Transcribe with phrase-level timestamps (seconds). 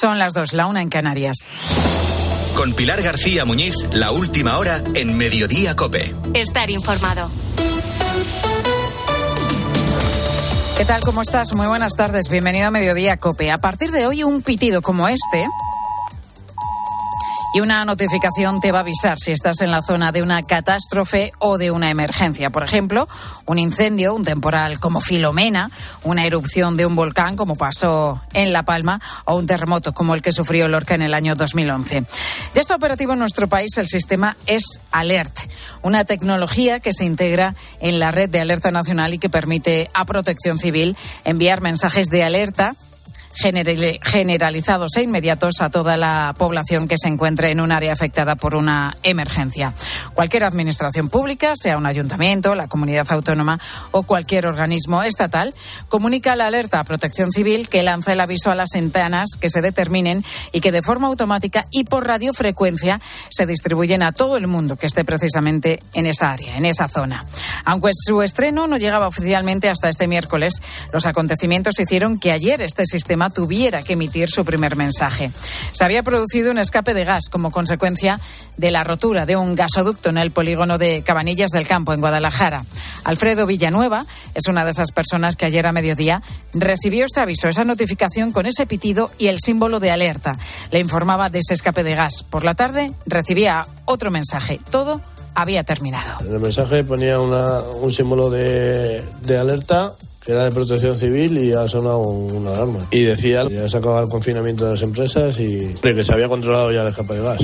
[0.00, 1.50] Son las dos, la una en Canarias.
[2.54, 6.14] Con Pilar García Muñiz, la última hora en Mediodía Cope.
[6.34, 7.28] Estar informado.
[10.76, 11.00] ¿Qué tal?
[11.00, 11.52] ¿Cómo estás?
[11.52, 12.28] Muy buenas tardes.
[12.28, 13.50] Bienvenido a Mediodía Cope.
[13.50, 15.44] A partir de hoy, un pitido como este
[17.58, 21.32] y una notificación te va a avisar si estás en la zona de una catástrofe
[21.40, 22.50] o de una emergencia.
[22.50, 23.08] Por ejemplo,
[23.46, 25.68] un incendio, un temporal como Filomena,
[26.04, 30.22] una erupción de un volcán como pasó en La Palma o un terremoto como el
[30.22, 32.04] que sufrió Lorca en el año 2011.
[32.54, 35.36] Ya está operativo en nuestro país el sistema es Alert,
[35.82, 40.04] una tecnología que se integra en la red de alerta nacional y que permite a
[40.04, 42.76] Protección Civil enviar mensajes de alerta
[43.40, 48.54] generalizados e inmediatos a toda la población que se encuentre en un área afectada por
[48.54, 49.74] una emergencia.
[50.14, 55.54] Cualquier administración pública, sea un ayuntamiento, la comunidad autónoma o cualquier organismo estatal,
[55.88, 59.62] comunica la alerta a Protección Civil que lanza el aviso a las ventanas que se
[59.62, 63.00] determinen y que de forma automática y por radiofrecuencia
[63.30, 67.20] se distribuyen a todo el mundo que esté precisamente en esa área, en esa zona.
[67.64, 70.60] Aunque su estreno no llegaba oficialmente hasta este miércoles,
[70.92, 75.30] los acontecimientos hicieron que ayer este sistema tuviera que emitir su primer mensaje.
[75.72, 78.20] Se había producido un escape de gas como consecuencia
[78.56, 82.64] de la rotura de un gasoducto en el polígono de Cabanillas del Campo, en Guadalajara.
[83.04, 87.64] Alfredo Villanueva es una de esas personas que ayer a mediodía recibió este aviso, esa
[87.64, 90.32] notificación con ese pitido y el símbolo de alerta.
[90.70, 92.22] Le informaba de ese escape de gas.
[92.28, 94.60] Por la tarde recibía otro mensaje.
[94.70, 95.00] Todo
[95.34, 96.18] había terminado.
[96.28, 99.02] El mensaje ponía un símbolo de
[99.38, 99.94] alerta
[100.28, 102.86] era de protección civil y ha sonado una alarma.
[102.90, 106.70] Y decía ya se acababa el confinamiento de las empresas y que se había controlado
[106.70, 107.40] ya el escape de gas.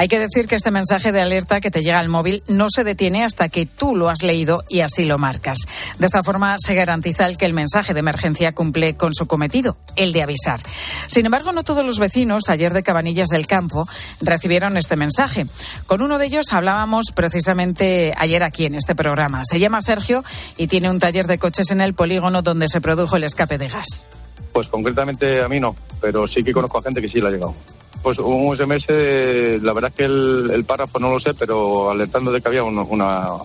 [0.00, 2.84] Hay que decir que este mensaje de alerta que te llega al móvil no se
[2.84, 5.58] detiene hasta que tú lo has leído y así lo marcas.
[5.98, 9.76] De esta forma se garantiza el que el mensaje de emergencia cumple con su cometido,
[9.96, 10.62] el de avisar.
[11.06, 13.86] Sin embargo, no todos los vecinos ayer de Cabanillas del Campo
[14.22, 15.44] recibieron este mensaje.
[15.86, 19.42] Con uno de ellos hablábamos precisamente ayer aquí en este programa.
[19.44, 20.24] Se llama Sergio
[20.56, 23.68] y tiene un taller de coches en el polígono donde se produjo el escape de
[23.68, 24.06] gas.
[24.54, 27.30] Pues concretamente a mí no, pero sí que conozco a gente que sí le ha
[27.32, 27.54] llegado.
[28.02, 32.40] Pues un SMS, la verdad es que el, párrafo no lo sé, pero alertando de
[32.40, 33.36] que había una, una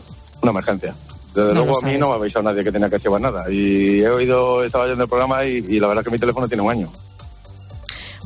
[0.41, 0.95] emergencia.
[1.33, 3.51] Desde luego a mí no me ha avisado nadie que tenía que llevar nada.
[3.51, 6.47] Y he oído, estaba yendo el programa y, y la verdad es que mi teléfono
[6.47, 6.89] tiene un año.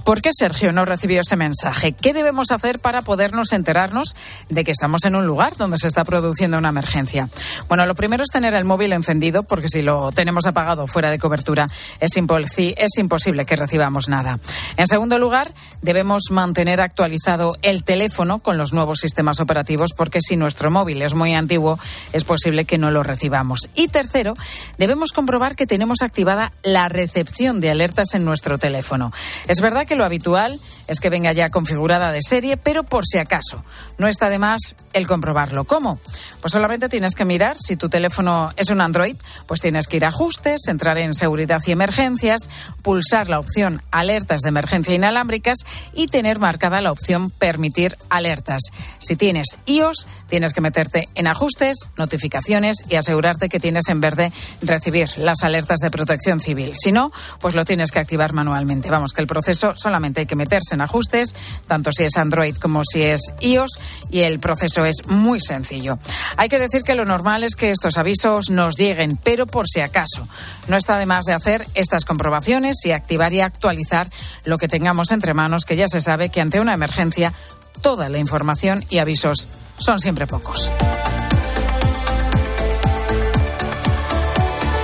[0.04, 1.92] ¿Por qué Sergio no recibió ese mensaje?
[1.92, 4.16] ¿Qué debemos hacer para podernos enterarnos
[4.50, 7.30] de que estamos en un lugar donde se está produciendo una emergencia?
[7.68, 11.20] Bueno, lo primero es tener el móvil encendido, porque si lo tenemos apagado fuera de
[11.20, 14.40] cobertura, es, imposible que recibamos nada.
[14.78, 15.52] En segundo lugar,
[15.82, 21.14] debemos mantener actualizado el teléfono con los nuevos sistemas operativos, porque si nuestro móvil es
[21.14, 21.80] muy antiguo,
[22.14, 23.70] es posible que no lo recibamos.
[23.76, 24.34] Y tercero,
[24.78, 29.12] debemos comprobar que tenemos activada la recepción de alertas en nuestro teléfono.
[29.48, 33.20] Es verdad que lo habitual es que venga ya configurada de serie, pero por si
[33.20, 33.64] acaso,
[34.00, 35.66] no está de más el comprobarlo.
[35.66, 36.00] ¿Cómo?
[36.42, 39.16] Pues solamente tienes que mirar, si tu teléfono es un Android,
[39.46, 42.50] pues tienes que ir a ajustes, entrar en seguridad y emergencias,
[42.82, 45.58] pulsar la opción alertas de emergencia inalámbricas
[45.94, 48.62] y tener marcada la opción permitir alertas.
[48.98, 54.32] Si tienes iOS, tienes que meterte en ajustes, notificaciones y asegurarte que tienes en verde
[54.62, 56.74] recibir las alertas de protección civil.
[56.74, 57.12] Si no,
[57.42, 58.90] pues lo tienes que activar manualmente.
[58.90, 61.34] Vamos, que el proceso solamente hay que meterse en ajustes,
[61.68, 63.80] tanto si es Android como si es iOS,
[64.10, 66.00] y el proceso es muy sencillo.
[66.38, 69.82] Hay que decir que lo normal es que estos avisos nos lleguen, pero por si
[69.82, 70.28] acaso.
[70.68, 74.10] No está de más de hacer estas comprobaciones y activar y actualizar
[74.46, 77.34] lo que tengamos entre manos, que ya se sabe que ante una emergencia
[77.82, 79.48] toda la información y avisos
[79.78, 80.74] son siempre pocos.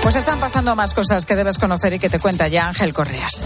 [0.05, 3.43] Pues están pasando más cosas que debes conocer y que te cuenta ya Ángel Correas.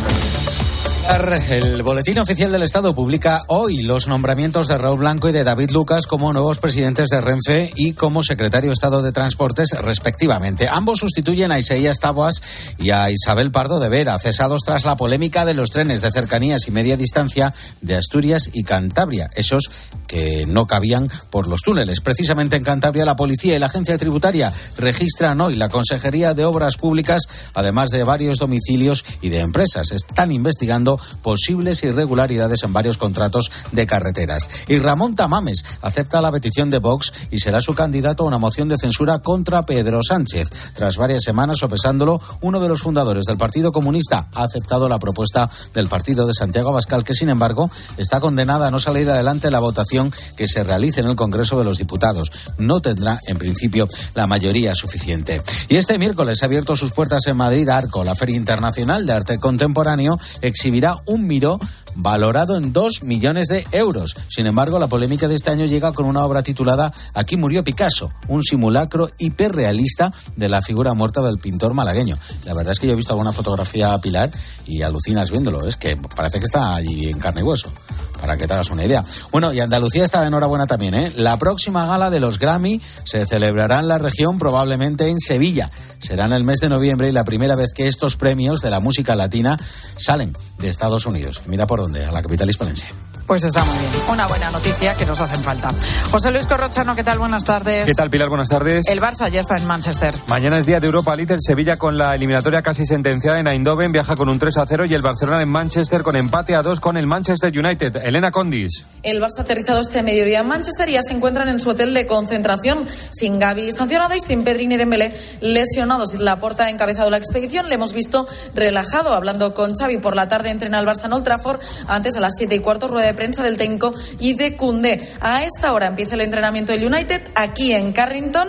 [1.49, 5.71] El Boletín Oficial del Estado publica hoy los nombramientos de Raúl Blanco y de David
[5.71, 10.67] Lucas como nuevos presidentes de Renfe y como secretario de Estado de Transportes, respectivamente.
[10.69, 12.43] Ambos sustituyen a Isaías Taboas
[12.77, 16.67] y a Isabel Pardo de Vera, cesados tras la polémica de los trenes de cercanías
[16.67, 19.71] y media distancia de Asturias y Cantabria, esos
[20.09, 22.01] que no cabían por los túneles.
[22.01, 26.77] Precisamente en Cantabria, la policía y la agencia tributaria registran hoy la Consejería de Obras
[26.77, 27.21] Públicas,
[27.53, 29.91] además de varios domicilios y de empresas.
[29.91, 34.49] Están investigando posibles irregularidades en varios contratos de carreteras.
[34.67, 38.67] Y Ramón Tamames acepta la petición de Vox y será su candidato a una moción
[38.67, 40.49] de censura contra Pedro Sánchez.
[40.73, 45.47] Tras varias semanas sopesándolo, uno de los fundadores del Partido Comunista ha aceptado la propuesta
[45.75, 49.59] del partido de Santiago Abascal, que sin embargo está condenada a no salir adelante la
[49.59, 49.98] votación
[50.35, 52.31] que se realice en el Congreso de los Diputados.
[52.57, 55.41] No tendrá, en principio, la mayoría suficiente.
[55.67, 59.39] Y este miércoles ha abierto sus puertas en Madrid Arco, la Feria Internacional de Arte
[59.39, 61.59] Contemporáneo, exhibirá un miró
[61.95, 64.15] valorado en dos millones de euros.
[64.29, 68.09] Sin embargo, la polémica de este año llega con una obra titulada Aquí murió Picasso,
[68.27, 72.17] un simulacro hiperrealista de la figura muerta del pintor malagueño.
[72.45, 74.31] La verdad es que yo he visto alguna fotografía a Pilar
[74.65, 77.71] y alucinas viéndolo, es que parece que está allí en carne y hueso
[78.19, 79.03] para que te hagas una idea.
[79.31, 81.13] Bueno, y Andalucía está enhorabuena también, ¿eh?
[81.15, 85.71] La próxima gala de los Grammy se celebrará en la región, probablemente en Sevilla.
[85.99, 88.79] Será en el mes de noviembre y la primera vez que estos premios de la
[88.79, 89.59] música latina
[89.97, 91.41] salen de Estados Unidos.
[91.45, 93.08] Mira por dónde, a la capital hispalense.
[93.29, 93.91] Pues está muy bien.
[94.11, 95.69] Una buena noticia que nos hacen falta.
[96.09, 97.19] José Luis Corrochano, ¿qué tal?
[97.19, 97.85] Buenas tardes.
[97.85, 98.27] ¿Qué tal, Pilar?
[98.27, 98.87] Buenas tardes.
[98.87, 100.15] El Barça ya está en Manchester.
[100.25, 101.31] Mañana es día de Europa League.
[101.31, 104.85] El Sevilla con la eliminatoria casi sentenciada en Eindhoven viaja con un 3 a 0
[104.85, 107.97] y el Barcelona en Manchester con empate a 2 con el Manchester United.
[107.97, 108.87] Elena Condis.
[109.03, 112.87] El Barça aterrizado este mediodía en Manchester ya se encuentran en su hotel de concentración
[113.11, 116.15] sin Gaby sancionada y sin Pedrini Dembélé lesionados.
[116.15, 117.69] La Porta ha encabezado la expedición.
[117.69, 121.25] Le hemos visto relajado hablando con Xavi por la tarde entrena al Barça en Old
[121.25, 121.59] Trafford.
[121.87, 125.05] Antes a las 7 y cuarto rueda de prensa del técnico y de Cundé.
[125.19, 128.47] A esta hora empieza el entrenamiento del United aquí en Carrington.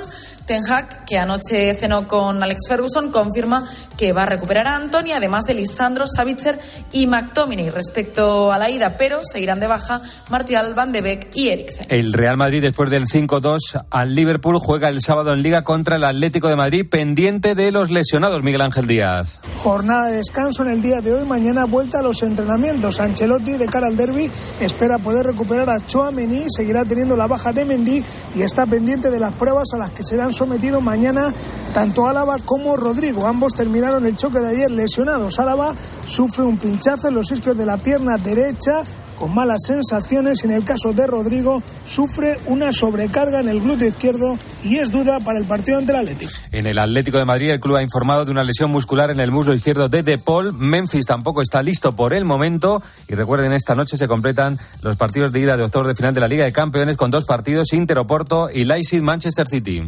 [0.51, 3.65] Ten Hag, que anoche cenó con Alex Ferguson, confirma
[3.97, 6.59] que va a recuperar a Anthony, además de Lisandro, Savitzer
[6.91, 11.51] y McTominay respecto a la ida, pero seguirán de baja Martial, Van de Beek y
[11.51, 11.87] Eriksen.
[11.89, 16.03] El Real Madrid, después del 5-2 al Liverpool, juega el sábado en Liga contra el
[16.03, 19.39] Atlético de Madrid, pendiente de los lesionados, Miguel Ángel Díaz.
[19.63, 22.99] Jornada de descanso en el día de hoy, mañana vuelta a los entrenamientos.
[22.99, 27.65] Ancelotti, de cara al derby, espera poder recuperar a Chouameni, seguirá teniendo la baja de
[27.65, 28.03] Mendy
[28.35, 31.35] y está pendiente de las pruebas a las que serán sometido mañana
[31.75, 33.27] tanto Álava como Rodrigo.
[33.27, 35.39] Ambos terminaron el choque de ayer lesionados.
[35.39, 35.75] Álava
[36.07, 38.83] sufre un pinchazo en los isquios de la pierna derecha
[39.19, 40.43] con malas sensaciones.
[40.45, 45.21] En el caso de Rodrigo, sufre una sobrecarga en el glúteo izquierdo y es duda
[45.21, 46.33] para el partido ante el Atlético.
[46.53, 49.31] En el Atlético de Madrid, el club ha informado de una lesión muscular en el
[49.31, 50.55] muslo izquierdo de De Paul.
[50.55, 52.83] Memphis tampoco está listo por el momento.
[53.09, 56.21] Y recuerden, esta noche se completan los partidos de ida de octavo de final de
[56.21, 59.83] la Liga de Campeones con dos partidos: Inter Oporto y Leipzig Manchester City.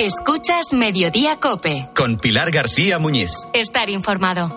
[0.00, 1.88] Escuchas Mediodía Cope.
[1.92, 3.32] Con Pilar García Muñiz.
[3.52, 4.48] Estar informado.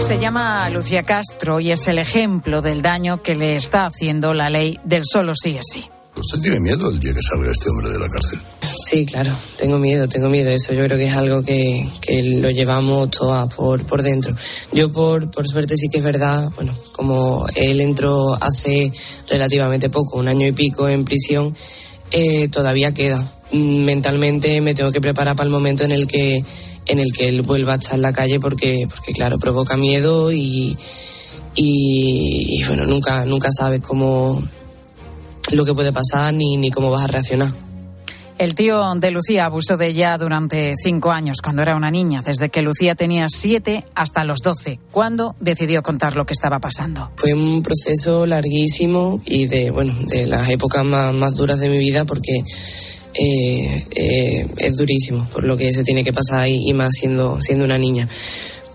[0.00, 4.48] Se llama Lucía Castro y es el ejemplo del daño que le está haciendo la
[4.48, 5.84] ley del solo sí es sí.
[6.16, 8.40] ¿Usted tiene miedo el día que salga este hombre de la cárcel?
[8.62, 10.48] Sí, claro, tengo miedo, tengo miedo.
[10.48, 14.34] Eso yo creo que es algo que, que lo llevamos todas por, por dentro.
[14.72, 18.90] Yo por, por suerte sí que es verdad, bueno, como él entró hace
[19.28, 21.54] relativamente poco, un año y pico en prisión,
[22.10, 23.35] eh, todavía queda.
[23.52, 26.44] Mentalmente me tengo que preparar para el momento en el que
[26.86, 30.32] en el que él vuelva a estar en la calle porque porque claro provoca miedo
[30.32, 30.76] y
[31.54, 34.42] y, bueno nunca nunca sabes cómo
[35.52, 37.65] lo que puede pasar ni, ni cómo vas a reaccionar.
[38.38, 42.50] El tío de Lucía abusó de ella durante cinco años, cuando era una niña, desde
[42.50, 44.78] que Lucía tenía siete hasta los doce.
[44.90, 47.10] ¿Cuándo decidió contar lo que estaba pasando?
[47.16, 51.78] Fue un proceso larguísimo y de, bueno, de las épocas más, más duras de mi
[51.78, 52.42] vida porque
[53.14, 57.40] eh, eh, es durísimo por lo que se tiene que pasar y, y más siendo,
[57.40, 58.06] siendo una niña.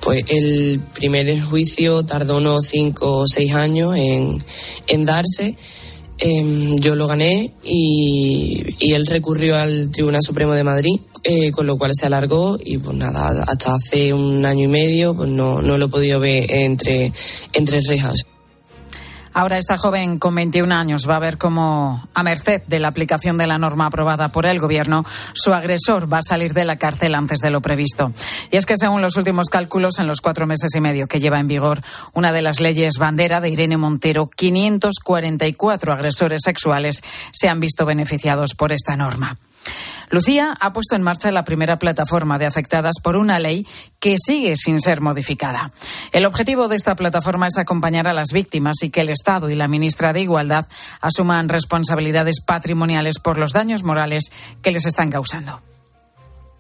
[0.02, 4.44] Pues el primer juicio tardó unos cinco o seis años en,
[4.88, 5.56] en darse.
[6.24, 11.66] Eh, yo lo gané y, y, él recurrió al Tribunal Supremo de Madrid, eh, con
[11.66, 15.64] lo cual se alargó y pues nada, hasta hace un año y medio pues no,
[15.64, 17.12] no lo he podido ver entre,
[17.54, 18.24] entre rejas.
[19.34, 23.38] Ahora esta joven con 21 años va a ver cómo, a merced de la aplicación
[23.38, 27.16] de la norma aprobada por el Gobierno, su agresor va a salir de la cárcel
[27.16, 28.12] antes de lo previsto.
[28.52, 31.40] Y es que según los últimos cálculos, en los cuatro meses y medio que lleva
[31.40, 31.82] en vigor
[32.14, 38.54] una de las leyes bandera de Irene Montero, 544 agresores sexuales se han visto beneficiados
[38.54, 39.38] por esta norma.
[40.12, 43.66] Lucía ha puesto en marcha la primera plataforma de afectadas por una ley
[44.00, 45.72] que sigue sin ser modificada.
[46.12, 49.56] El objetivo de esta plataforma es acompañar a las víctimas y que el Estado y
[49.56, 50.68] la ministra de Igualdad
[51.00, 55.62] asuman responsabilidades patrimoniales por los daños morales que les están causando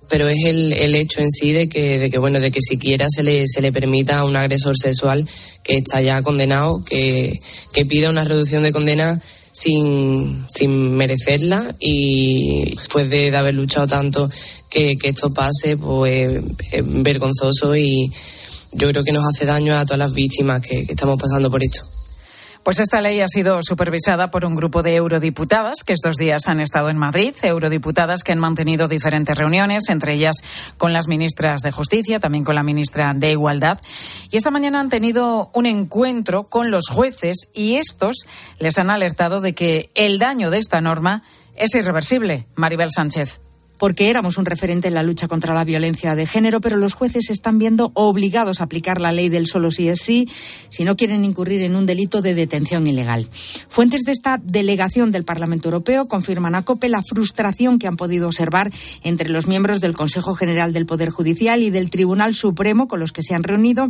[0.09, 3.05] pero es el, el, hecho en sí de que, de que bueno de que siquiera
[3.09, 5.25] se le, se le permita a un agresor sexual
[5.63, 7.39] que está ya condenado que,
[7.73, 14.29] que pida una reducción de condena sin, sin merecerla y después de, haber luchado tanto
[14.69, 18.11] que, que esto pase, pues es vergonzoso y
[18.73, 21.63] yo creo que nos hace daño a todas las víctimas que, que estamos pasando por
[21.63, 21.81] esto.
[22.63, 26.59] Pues esta ley ha sido supervisada por un grupo de eurodiputadas que estos días han
[26.59, 30.35] estado en Madrid, eurodiputadas que han mantenido diferentes reuniones, entre ellas
[30.77, 33.79] con las ministras de Justicia, también con la ministra de Igualdad.
[34.29, 38.27] Y esta mañana han tenido un encuentro con los jueces y estos
[38.59, 41.23] les han alertado de que el daño de esta norma
[41.55, 42.45] es irreversible.
[42.55, 43.39] Maribel Sánchez
[43.81, 47.31] porque éramos un referente en la lucha contra la violencia de género, pero los jueces
[47.31, 50.29] están viendo obligados a aplicar la ley del solo sí es sí
[50.69, 53.27] si no quieren incurrir en un delito de detención ilegal.
[53.69, 58.27] Fuentes de esta delegación del Parlamento Europeo confirman a COPE la frustración que han podido
[58.27, 58.71] observar
[59.01, 63.11] entre los miembros del Consejo General del Poder Judicial y del Tribunal Supremo con los
[63.11, 63.89] que se han reunido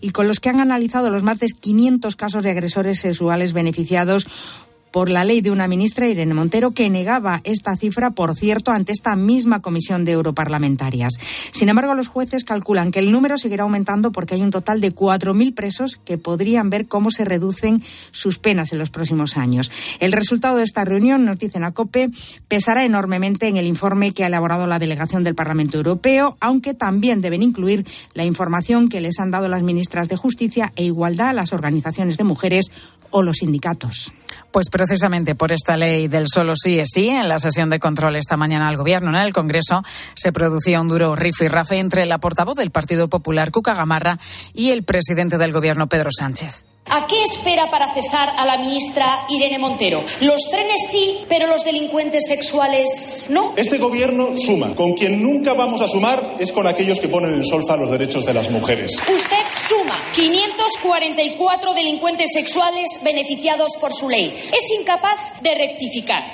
[0.00, 4.26] y con los que han analizado los más de 500 casos de agresores sexuales beneficiados
[4.90, 8.92] por la ley de una ministra, Irene Montero, que negaba esta cifra, por cierto, ante
[8.92, 11.14] esta misma comisión de europarlamentarias.
[11.52, 14.94] Sin embargo, los jueces calculan que el número seguirá aumentando porque hay un total de
[14.94, 19.70] 4.000 presos que podrían ver cómo se reducen sus penas en los próximos años.
[20.00, 22.10] El resultado de esta reunión, nos dicen a COPE,
[22.48, 27.20] pesará enormemente en el informe que ha elaborado la delegación del Parlamento Europeo, aunque también
[27.20, 31.52] deben incluir la información que les han dado las ministras de Justicia e Igualdad, las
[31.52, 32.70] organizaciones de mujeres
[33.10, 34.12] o los sindicatos.
[34.50, 38.16] Pues precisamente por esta ley del solo sí es sí, en la sesión de control
[38.16, 39.82] esta mañana al Gobierno en el Congreso
[40.14, 44.18] se producía un duro rifirrafe entre la portavoz del Partido Popular, Cuca Gamarra,
[44.54, 46.64] y el presidente del Gobierno, Pedro Sánchez.
[46.90, 50.02] ¿A qué espera para cesar a la ministra Irene Montero?
[50.20, 53.52] Los trenes sí, pero los delincuentes sexuales no.
[53.56, 54.74] Este gobierno suma.
[54.74, 58.24] Con quien nunca vamos a sumar es con aquellos que ponen en solfa los derechos
[58.24, 58.92] de las mujeres.
[59.00, 59.36] Usted
[59.68, 64.28] suma 544 delincuentes sexuales beneficiados por su ley.
[64.30, 66.32] Es incapaz de rectificar.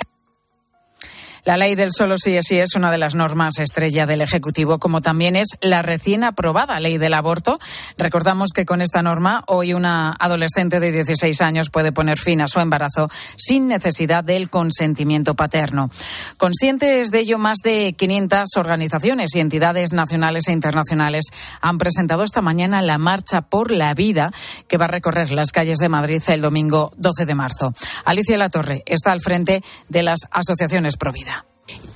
[1.45, 4.79] La ley del solo sí es sí es una de las normas estrella del Ejecutivo,
[4.79, 7.59] como también es la recién aprobada ley del aborto.
[7.99, 12.47] Recordamos que con esta norma hoy una adolescente de 16 años puede poner fin a
[12.47, 15.91] su embarazo sin necesidad del consentimiento paterno.
[16.37, 21.25] Conscientes de ello, más de 500 organizaciones y entidades nacionales e internacionales
[21.61, 24.31] han presentado esta mañana la Marcha por la Vida
[24.67, 27.75] que va a recorrer las calles de Madrid el domingo 12 de marzo.
[28.03, 31.34] Alicia Latorre está al frente de las asociaciones Provida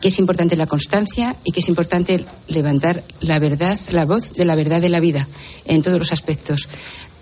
[0.02, 4.46] que es importante la constancia y que es importante levantar la verdad, la voz de
[4.46, 5.28] la verdad de la vida
[5.66, 6.68] en todos los aspectos.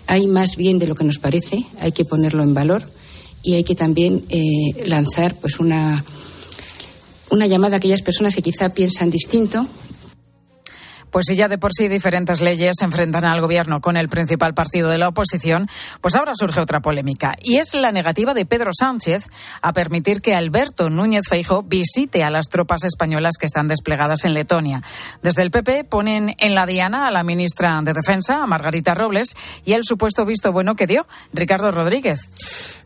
[0.06, 2.82] Hay más bien de lo que nos parece, hay que ponerlo en valor
[3.42, 6.04] y hay que también eh, lanzar pues una,
[7.30, 9.66] una llamada a aquellas personas que quizá piensan distinto
[11.10, 14.54] pues si ya de por sí diferentes leyes se enfrentan al gobierno con el principal
[14.54, 15.68] partido de la oposición,
[16.00, 17.34] pues ahora surge otra polémica.
[17.40, 19.24] Y es la negativa de Pedro Sánchez
[19.62, 24.34] a permitir que Alberto Núñez Feijo visite a las tropas españolas que están desplegadas en
[24.34, 24.82] Letonia.
[25.22, 29.34] Desde el PP ponen en la diana a la ministra de Defensa, a Margarita Robles,
[29.64, 32.28] y el supuesto visto bueno que dio Ricardo Rodríguez.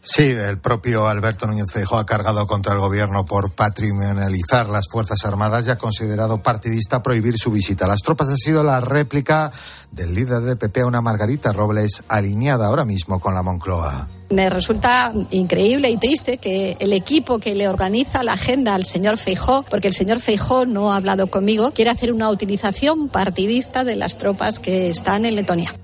[0.05, 5.25] Sí, el propio Alberto Núñez Feijo ha cargado contra el gobierno por patrimonializar las Fuerzas
[5.25, 9.51] Armadas y ha considerado partidista prohibir su visita a las tropas ha sido la réplica
[9.91, 14.09] del líder de PP una Margarita Robles alineada ahora mismo con la Moncloa.
[14.31, 19.19] Me resulta increíble y triste que el equipo que le organiza la agenda al señor
[19.19, 23.97] Feijó, porque el señor Feijó no ha hablado conmigo, quiere hacer una utilización partidista de
[23.97, 25.75] las tropas que están en Letonia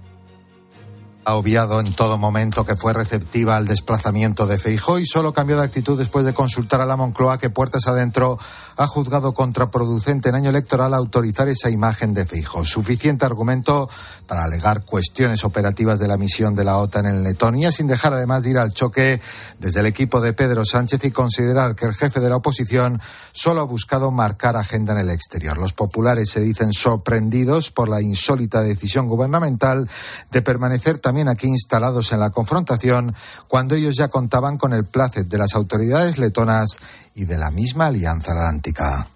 [1.29, 5.59] ha obviado en todo momento que fue receptiva al desplazamiento de Feijó y solo cambió
[5.59, 8.39] de actitud después de consultar a la Moncloa que puertas adentro
[8.79, 12.65] ha juzgado contraproducente en año electoral autorizar esa imagen de Feijó.
[12.65, 13.91] Suficiente argumento
[14.27, 18.45] para alegar cuestiones operativas de la misión de la OTAN en Letonia, sin dejar además
[18.45, 19.21] de ir al choque
[19.59, 23.61] desde el equipo de Pedro Sánchez y considerar que el jefe de la oposición solo
[23.61, 25.59] ha buscado marcar agenda en el exterior.
[25.59, 29.91] Los populares se dicen sorprendidos por la insólita decisión gubernamental
[30.31, 33.15] de permanecer también aquí instalados en la confrontación
[33.49, 36.79] cuando ellos ya contaban con el placet de las autoridades letonas
[37.15, 39.09] y de la misma Alianza Atlántica.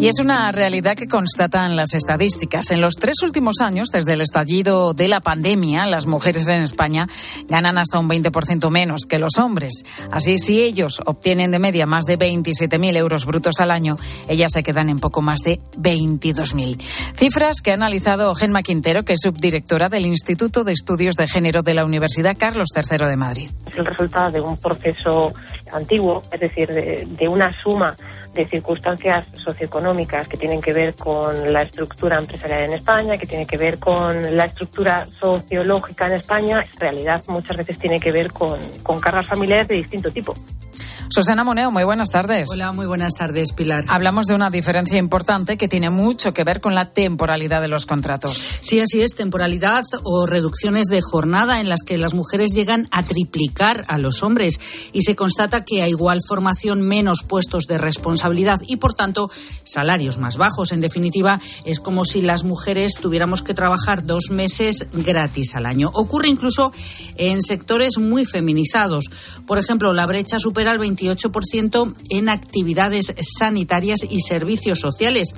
[0.00, 2.70] Y es una realidad que constatan las estadísticas.
[2.70, 7.06] En los tres últimos años, desde el estallido de la pandemia, las mujeres en España
[7.50, 9.84] ganan hasta un 20% menos que los hombres.
[10.10, 14.62] Así, si ellos obtienen de media más de 27.000 euros brutos al año, ellas se
[14.62, 16.82] quedan en poco más de 22.000.
[17.14, 21.60] Cifras que ha analizado Genma Quintero, que es subdirectora del Instituto de Estudios de Género
[21.60, 23.50] de la Universidad Carlos III de Madrid.
[23.66, 25.34] Es el resultado de un proceso
[25.74, 27.94] antiguo, es decir, de, de una suma
[28.34, 33.46] de circunstancias socioeconómicas que tienen que ver con la estructura empresarial en España, que tiene
[33.46, 38.32] que ver con la estructura sociológica en España, en realidad muchas veces tiene que ver
[38.32, 40.34] con, con cargas familiares de distinto tipo.
[41.12, 42.48] Susana Moneo, muy buenas tardes.
[42.52, 43.84] Hola, muy buenas tardes, Pilar.
[43.88, 47.84] Hablamos de una diferencia importante que tiene mucho que ver con la temporalidad de los
[47.84, 48.38] contratos.
[48.60, 53.02] Sí, así es, temporalidad o reducciones de jornada en las que las mujeres llegan a
[53.02, 54.60] triplicar a los hombres
[54.92, 59.32] y se constata que a igual formación menos puestos de responsabilidad y por tanto
[59.64, 60.70] salarios más bajos.
[60.70, 65.90] En definitiva, es como si las mujeres tuviéramos que trabajar dos meses gratis al año.
[65.92, 66.72] Ocurre incluso
[67.16, 69.10] en sectores muy feminizados.
[69.44, 75.34] Por ejemplo, la brecha supera el 20 28% en actividades sanitarias y servicios sociales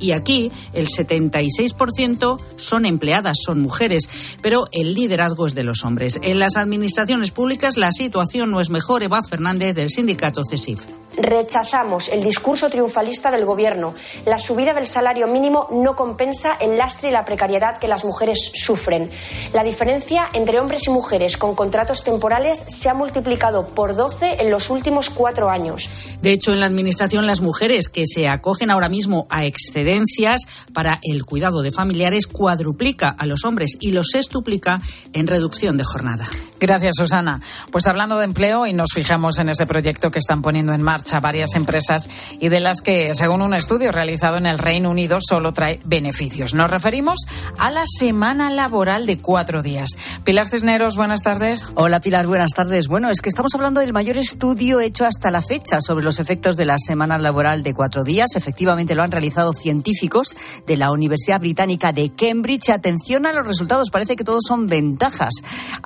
[0.00, 4.08] y aquí el 76% son empleadas, son mujeres,
[4.42, 6.20] pero el liderazgo es de los hombres.
[6.22, 9.02] En las administraciones públicas la situación no es mejor.
[9.02, 10.82] Eva Fernández del sindicato CESIF.
[11.16, 13.94] Rechazamos el discurso triunfalista del Gobierno.
[14.26, 18.52] La subida del salario mínimo no compensa el lastre y la precariedad que las mujeres
[18.54, 19.10] sufren.
[19.52, 24.50] La diferencia entre hombres y mujeres con contratos temporales se ha multiplicado por 12 en
[24.50, 25.88] los últimos cuatro años.
[26.20, 30.42] De hecho, en la Administración, las mujeres que se acogen ahora mismo a excedencias
[30.72, 34.80] para el cuidado de familiares cuadruplica a los hombres y los sextuplica
[35.12, 36.28] en reducción de jornada.
[36.66, 37.42] Gracias, Susana.
[37.70, 41.20] Pues hablando de empleo, y nos fijamos en ese proyecto que están poniendo en marcha
[41.20, 42.08] varias empresas
[42.40, 46.54] y de las que, según un estudio realizado en el Reino Unido, solo trae beneficios.
[46.54, 47.26] Nos referimos
[47.58, 49.90] a la semana laboral de cuatro días.
[50.24, 51.72] Pilar Cisneros, buenas tardes.
[51.74, 52.88] Hola, Pilar, buenas tardes.
[52.88, 56.56] Bueno, es que estamos hablando del mayor estudio hecho hasta la fecha sobre los efectos
[56.56, 58.36] de la semana laboral de cuatro días.
[58.36, 60.34] Efectivamente, lo han realizado científicos
[60.66, 62.70] de la Universidad Británica de Cambridge.
[62.70, 65.34] Atención a los resultados, parece que todos son ventajas.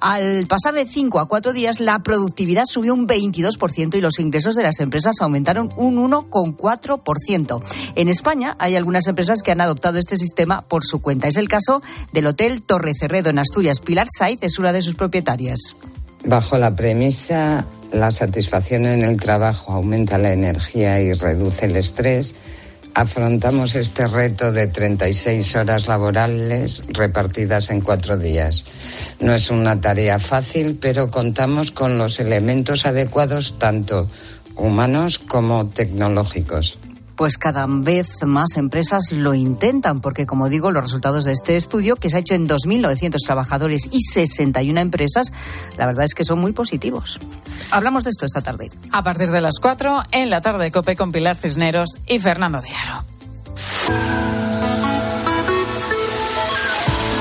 [0.00, 4.54] Al pasar de cinco a cuatro días, la productividad subió un 22% y los ingresos
[4.54, 7.62] de las empresas aumentaron un 1,4%.
[7.94, 11.28] En España hay algunas empresas que han adoptado este sistema por su cuenta.
[11.28, 11.82] Es el caso
[12.12, 13.80] del Hotel Torre Cerredo en Asturias.
[13.80, 15.76] Pilar Saiz es una de sus propietarias.
[16.25, 22.34] Bajo la premisa, la satisfacción en el trabajo aumenta la energía y reduce el estrés
[22.95, 28.64] afrontamos este reto de 36 horas laborales repartidas en cuatro días.
[29.21, 34.09] No es una tarea fácil, pero contamos con los elementos adecuados tanto
[34.57, 36.78] humanos como tecnológicos
[37.18, 41.96] pues cada vez más empresas lo intentan, porque como digo, los resultados de este estudio,
[41.96, 45.32] que se ha hecho en 2.900 trabajadores y 61 empresas,
[45.76, 47.18] la verdad es que son muy positivos.
[47.72, 48.70] Hablamos de esto esta tarde.
[48.92, 52.60] A partir de las 4, en la tarde de COPE con Pilar Cisneros y Fernando
[52.60, 53.02] de Aro.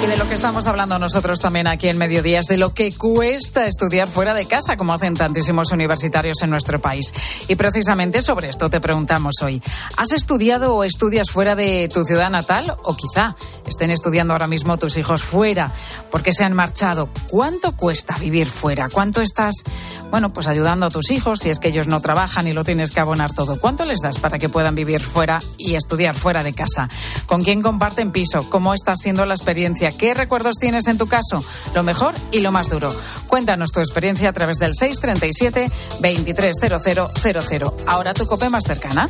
[0.07, 3.65] De lo que estamos hablando nosotros también aquí en Mediodía es de lo que cuesta
[3.65, 7.13] estudiar fuera de casa, como hacen tantísimos universitarios en nuestro país.
[7.49, 9.61] Y precisamente sobre esto te preguntamos hoy.
[9.97, 12.73] ¿Has estudiado o estudias fuera de tu ciudad natal?
[12.83, 13.35] O quizá
[13.67, 15.71] estén estudiando ahora mismo tus hijos fuera
[16.11, 17.09] porque se han marchado.
[17.29, 18.89] ¿Cuánto cuesta vivir fuera?
[18.89, 19.55] ¿Cuánto estás,
[20.09, 22.91] bueno, pues ayudando a tus hijos si es que ellos no trabajan y lo tienes
[22.91, 23.59] que abonar todo?
[23.59, 26.87] ¿Cuánto les das para que puedan vivir fuera y estudiar fuera de casa?
[27.25, 28.49] ¿Con quién comparten piso?
[28.49, 29.89] ¿Cómo está siendo la experiencia?
[29.91, 31.43] ¿Qué recuerdos tienes en tu caso?
[31.73, 32.89] Lo mejor y lo más duro.
[33.27, 37.71] Cuéntanos tu experiencia a través del 637 230000.
[37.85, 39.09] Ahora tu cope más cercana.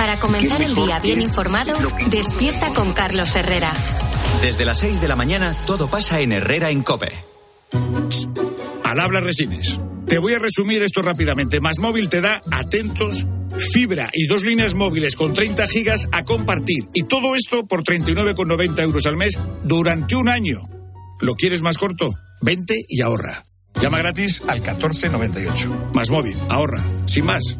[0.01, 3.71] Para comenzar el día bien informado, despierta con Carlos Herrera.
[4.41, 7.11] Desde las 6 de la mañana todo pasa en Herrera en Cope.
[8.83, 9.79] Al habla Resines.
[10.07, 11.59] Te voy a resumir esto rápidamente.
[11.59, 13.27] Más móvil te da atentos,
[13.59, 16.85] fibra y dos líneas móviles con 30 gigas a compartir.
[16.95, 20.61] Y todo esto por 39,90 euros al mes durante un año.
[21.19, 22.09] ¿Lo quieres más corto?
[22.41, 23.45] Vente y ahorra.
[23.79, 25.91] Llama gratis al 1498.
[25.93, 26.81] Más móvil, ahorra.
[27.05, 27.59] Sin más.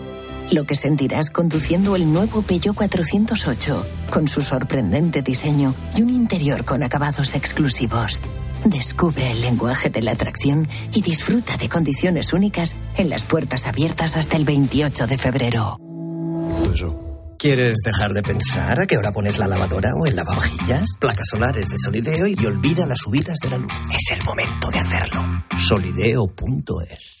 [0.51, 6.65] Lo que sentirás conduciendo el nuevo Peugeot 408, con su sorprendente diseño y un interior
[6.65, 8.19] con acabados exclusivos.
[8.65, 14.17] Descubre el lenguaje de la atracción y disfruta de condiciones únicas en las puertas abiertas
[14.17, 15.77] hasta el 28 de febrero.
[17.39, 20.89] ¿Quieres dejar de pensar a qué hora pones la lavadora o el lavavajillas?
[20.99, 23.73] Placas solares de Solideo y olvida las subidas de la luz.
[23.89, 25.21] Es el momento de hacerlo.
[25.57, 27.20] Solideo.es.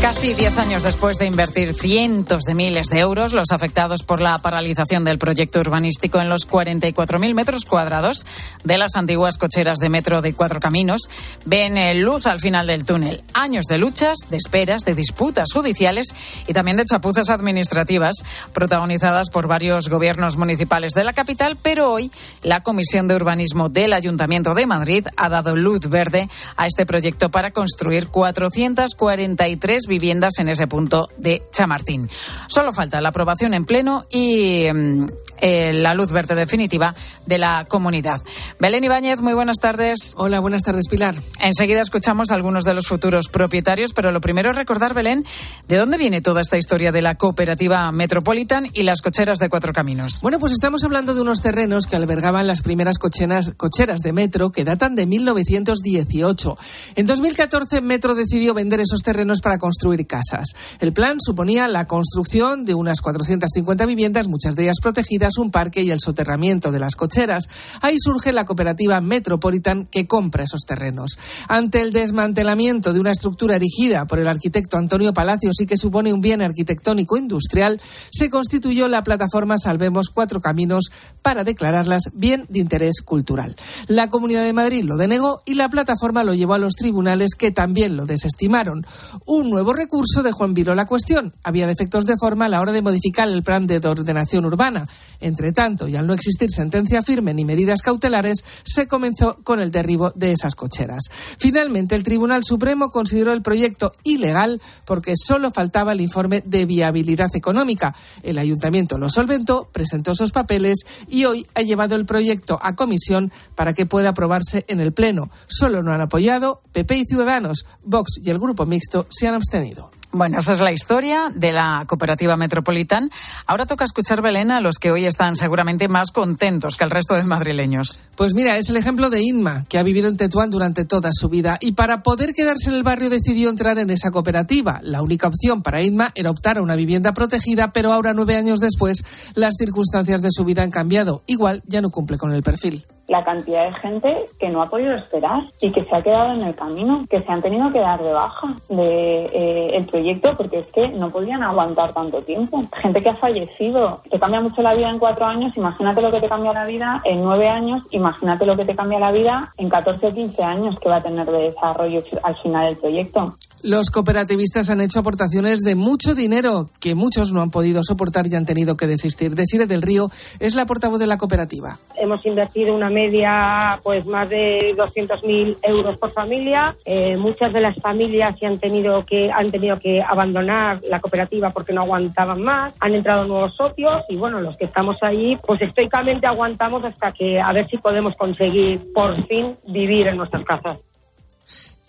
[0.00, 4.38] Casi diez años después de invertir cientos de miles de euros, los afectados por la
[4.38, 8.24] paralización del proyecto urbanístico en los 44.000 metros cuadrados
[8.62, 11.02] de las antiguas cocheras de metro de cuatro caminos
[11.44, 13.22] ven eh, luz al final del túnel.
[13.34, 16.14] Años de luchas, de esperas, de disputas judiciales
[16.46, 22.10] y también de chapuzas administrativas protagonizadas por varios gobiernos municipales de la capital, pero hoy
[22.42, 27.30] la Comisión de Urbanismo del Ayuntamiento de Madrid ha dado luz verde a este proyecto
[27.30, 32.08] para construir 443 viviendas en ese punto de Chamartín.
[32.46, 35.06] Solo falta la aprobación en pleno y mm,
[35.40, 36.94] eh, la luz verde definitiva
[37.26, 38.20] de la comunidad.
[38.58, 40.14] Belén Ibáñez, muy buenas tardes.
[40.16, 41.16] Hola, buenas tardes, Pilar.
[41.40, 45.24] Enseguida escuchamos a algunos de los futuros propietarios, pero lo primero es recordar, Belén,
[45.68, 49.72] de dónde viene toda esta historia de la cooperativa Metropolitan y las cocheras de Cuatro
[49.72, 50.20] Caminos.
[50.22, 54.50] Bueno, pues estamos hablando de unos terrenos que albergaban las primeras cocheras, cocheras de Metro
[54.50, 56.58] que datan de 1918.
[56.96, 60.48] En 2014, Metro decidió vender esos terrenos para construir casas.
[60.80, 65.82] El plan suponía la construcción de unas 450 viviendas, muchas de ellas protegidas, un parque
[65.82, 67.48] y el soterramiento de las cocheras.
[67.82, 71.18] Ahí surge la cooperativa Metropolitan que compra esos terrenos.
[71.48, 76.12] Ante el desmantelamiento de una estructura erigida por el arquitecto Antonio Palacios y que supone
[76.12, 80.86] un bien arquitectónico industrial, se constituyó la plataforma Salvemos Cuatro Caminos
[81.20, 83.56] para declararlas bien de interés cultural.
[83.88, 87.50] La Comunidad de Madrid lo denegó y la plataforma lo llevó a los tribunales que
[87.50, 88.86] también lo desestimaron.
[89.26, 91.34] Un nuevo recurso dejó en vilo la cuestión.
[91.42, 94.86] Había defectos de forma a la hora de modificar el plan de ordenación urbana.
[95.20, 99.70] Entre tanto, y al no existir sentencia firme ni medidas cautelares, se comenzó con el
[99.70, 101.02] derribo de esas cocheras.
[101.38, 107.34] Finalmente, el Tribunal Supremo consideró el proyecto ilegal porque solo faltaba el informe de viabilidad
[107.34, 107.94] económica.
[108.22, 113.32] El ayuntamiento lo solventó, presentó sus papeles y hoy ha llevado el proyecto a comisión
[113.54, 115.30] para que pueda aprobarse en el Pleno.
[115.48, 117.66] Solo no han apoyado PP y Ciudadanos.
[117.82, 119.97] Vox y el Grupo Mixto se han abstenido.
[120.10, 123.10] Bueno, esa es la historia de la cooperativa Metropolitan.
[123.46, 127.14] Ahora toca escuchar, Belén, a los que hoy están seguramente más contentos que el resto
[127.14, 127.98] de madrileños.
[128.16, 131.28] Pues mira, es el ejemplo de Inma, que ha vivido en Tetuán durante toda su
[131.28, 134.80] vida y para poder quedarse en el barrio decidió entrar en esa cooperativa.
[134.82, 138.60] La única opción para Inma era optar a una vivienda protegida, pero ahora, nueve años
[138.60, 141.22] después, las circunstancias de su vida han cambiado.
[141.26, 144.94] Igual ya no cumple con el perfil la cantidad de gente que no ha podido
[144.94, 148.02] esperar y que se ha quedado en el camino, que se han tenido que dar
[148.02, 152.64] de baja de eh, el proyecto porque es que no podían aguantar tanto tiempo.
[152.76, 156.20] Gente que ha fallecido, te cambia mucho la vida en cuatro años, imagínate lo que
[156.20, 159.70] te cambia la vida en nueve años, imagínate lo que te cambia la vida en
[159.70, 163.34] 14 o 15 años que va a tener de desarrollo al final del proyecto.
[163.62, 168.34] Los cooperativistas han hecho aportaciones de mucho dinero que muchos no han podido soportar y
[168.34, 169.34] han tenido que desistir.
[169.34, 171.78] Desire del Río es la portavoz de la cooperativa.
[171.96, 176.74] Hemos invertido una media pues más de 200.000 euros por familia.
[176.84, 181.72] Eh, muchas de las familias han tenido que han tenido que abandonar la cooperativa porque
[181.72, 182.74] no aguantaban más.
[182.80, 187.40] Han entrado nuevos socios y bueno, los que estamos ahí pues estoicamente aguantamos hasta que
[187.40, 190.78] a ver si podemos conseguir por fin vivir en nuestras casas.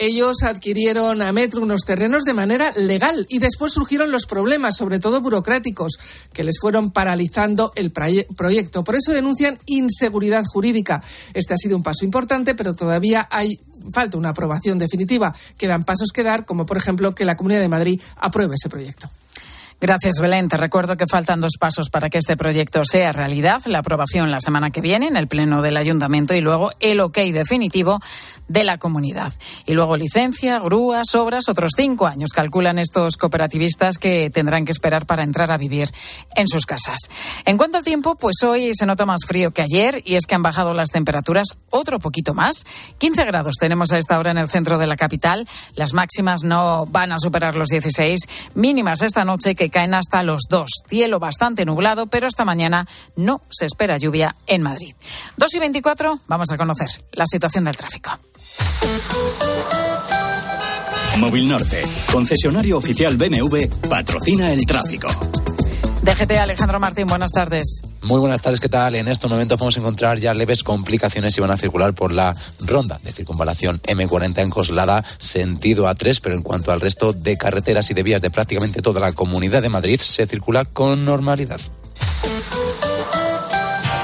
[0.01, 4.97] Ellos adquirieron a Metro unos terrenos de manera legal y después surgieron los problemas, sobre
[4.97, 5.99] todo burocráticos,
[6.31, 8.85] que les fueron paralizando el proyecto.
[8.85, 11.03] Por eso denuncian inseguridad jurídica.
[11.33, 13.59] Este ha sido un paso importante, pero todavía hay
[13.93, 15.35] falta una aprobación definitiva.
[15.57, 19.09] Quedan pasos que dar, como por ejemplo que la Comunidad de Madrid apruebe ese proyecto.
[19.81, 20.49] Gracias, Belén.
[20.49, 23.62] Te recuerdo que faltan dos pasos para que este proyecto sea realidad.
[23.65, 27.17] La aprobación la semana que viene en el Pleno del Ayuntamiento y luego el ok
[27.31, 28.01] definitivo
[28.49, 29.31] de la comunidad.
[29.65, 35.05] Y luego licencia, grúas, obras, otros cinco años calculan estos cooperativistas que tendrán que esperar
[35.05, 35.89] para entrar a vivir
[36.35, 36.99] en sus casas.
[37.45, 40.35] En cuanto al tiempo, pues hoy se nota más frío que ayer y es que
[40.35, 42.65] han bajado las temperaturas otro poquito más.
[42.97, 45.47] 15 grados tenemos a esta hora en el centro de la capital.
[45.75, 48.19] Las máximas no van a superar los 16
[48.55, 50.69] mínimas esta noche que caen hasta los 2.
[50.88, 54.95] Cielo bastante nublado, pero esta mañana no se espera lluvia en Madrid.
[55.38, 58.12] 2 y 24, vamos a conocer la situación del tráfico.
[61.17, 65.08] Móvil Norte, concesionario oficial BMW, patrocina el tráfico.
[66.02, 67.82] DGT Alejandro Martín, buenas tardes.
[68.04, 68.95] Muy buenas tardes, ¿qué tal?
[68.95, 72.34] En estos momentos vamos a encontrar ya leves complicaciones y van a circular por la
[72.62, 77.91] ronda de circunvalación M40 en Coslada, sentido A3, pero en cuanto al resto de carreteras
[77.91, 81.60] y de vías de prácticamente toda la comunidad de Madrid, se circula con normalidad.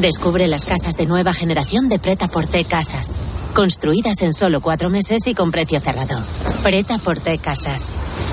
[0.00, 3.18] Descubre las casas de nueva generación de Preta Porte Casas.
[3.52, 6.16] Construidas en solo cuatro meses y con precio cerrado.
[6.62, 7.86] Preta Porte Casas.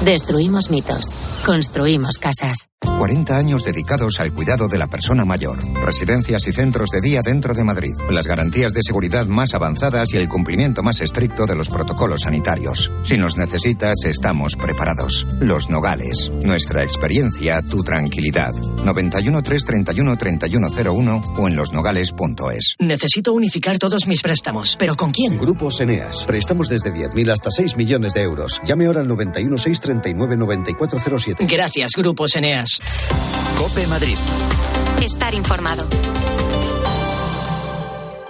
[0.05, 1.24] Destruimos mitos.
[1.45, 2.69] Construimos casas.
[2.97, 5.59] 40 años dedicados al cuidado de la persona mayor.
[5.83, 7.93] Residencias y centros de día dentro de Madrid.
[8.09, 12.91] Las garantías de seguridad más avanzadas y el cumplimiento más estricto de los protocolos sanitarios.
[13.03, 15.27] Si nos necesitas, estamos preparados.
[15.39, 16.31] Los Nogales.
[16.43, 18.53] Nuestra experiencia, tu tranquilidad.
[18.83, 22.75] 91 331 3101 o en losnogales.es.
[22.79, 25.37] Necesito unificar todos mis préstamos, pero ¿con quién?
[25.37, 26.25] Grupos Eneas.
[26.25, 28.61] Prestamos desde 10.000 hasta 6 millones de euros.
[28.65, 31.34] Llame ahora al 91 639 9407.
[31.39, 32.79] Gracias, Grupos Eneas.
[33.57, 34.17] Cope Madrid.
[35.01, 35.87] Estar informado.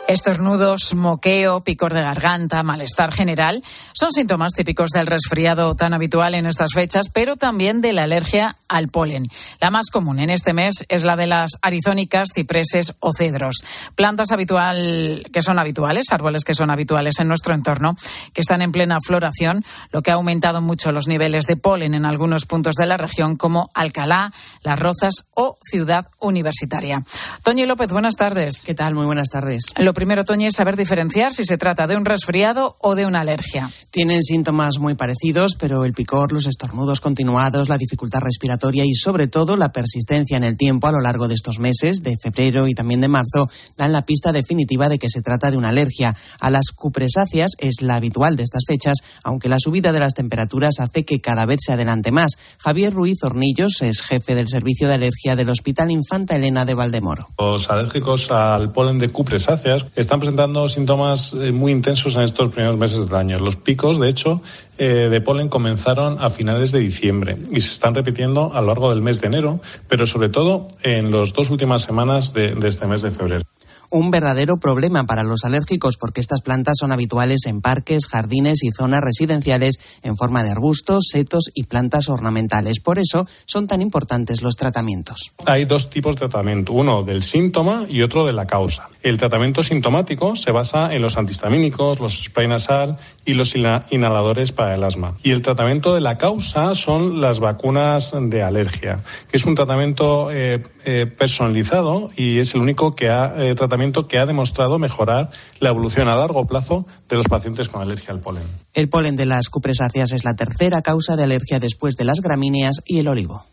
[0.08, 6.46] Estornudos, moqueo, picor de garganta, malestar general son síntomas típicos del resfriado tan habitual en
[6.46, 9.26] estas fechas, pero también de la alergia al polen.
[9.60, 13.64] La más común en este mes es la de las arizónicas, cipreses o cedros,
[13.96, 17.96] plantas habitual que son habituales, árboles que son habituales en nuestro entorno,
[18.32, 22.06] que están en plena floración, lo que ha aumentado mucho los niveles de polen en
[22.06, 27.04] algunos puntos de la región como Alcalá, Las Rozas o Ciudad Universitaria.
[27.42, 28.66] Toñi López, buenas tardes.
[28.68, 28.94] ¿Qué tal?
[28.94, 29.74] Muy buenas tardes.
[29.78, 33.22] Lo primero, Toñi, es saber diferenciar si se trata de un resfriado o de una
[33.22, 33.72] alergia.
[33.90, 39.28] Tienen síntomas muy parecidos, pero el picor, los estornudos continuados, la dificultad respiratoria y sobre
[39.28, 42.76] todo la persistencia en el tiempo a lo largo de estos meses, de febrero y
[42.76, 46.14] también de marzo, dan la pista definitiva de que se trata de una alergia.
[46.40, 50.80] A las cupresáceas es la habitual de estas fechas, aunque la subida de las temperaturas
[50.80, 52.34] hace que cada vez se adelante más.
[52.60, 57.30] Javier Ruiz Hornillos es jefe del servicio de alergia del Hospital Infanta Elena de Valdemoro.
[57.40, 62.78] Los alérgicos al polen de cupresáceas están presentando síntomas eh, muy intensos en estos primeros
[62.78, 63.40] meses del año.
[63.40, 64.42] Los picos, de hecho,
[64.78, 68.90] eh, de polen comenzaron a finales de diciembre y se están repitiendo a lo largo
[68.90, 72.88] del mes de enero, pero sobre todo en las dos últimas semanas de, de este
[72.88, 73.46] mes de febrero
[73.90, 78.72] un verdadero problema para los alérgicos porque estas plantas son habituales en parques, jardines y
[78.72, 82.80] zonas residenciales en forma de arbustos, setos y plantas ornamentales.
[82.80, 85.32] Por eso son tan importantes los tratamientos.
[85.46, 88.90] Hay dos tipos de tratamiento, uno del síntoma y otro de la causa.
[89.02, 94.76] El tratamiento sintomático se basa en los antihistamínicos, los spray nasal y los inhaladores para
[94.76, 95.18] el asma.
[95.24, 100.32] Y el tratamiento de la causa son las vacunas de alergia, que es un tratamiento
[100.32, 105.32] eh, eh, personalizado y es el único que ha eh, tratamiento que ha demostrado mejorar
[105.60, 108.44] la evolución a largo plazo de los pacientes con alergia al polen.
[108.74, 112.82] El polen de las cupresáceas es la tercera causa de alergia después de las gramíneas
[112.86, 113.46] y el olivo.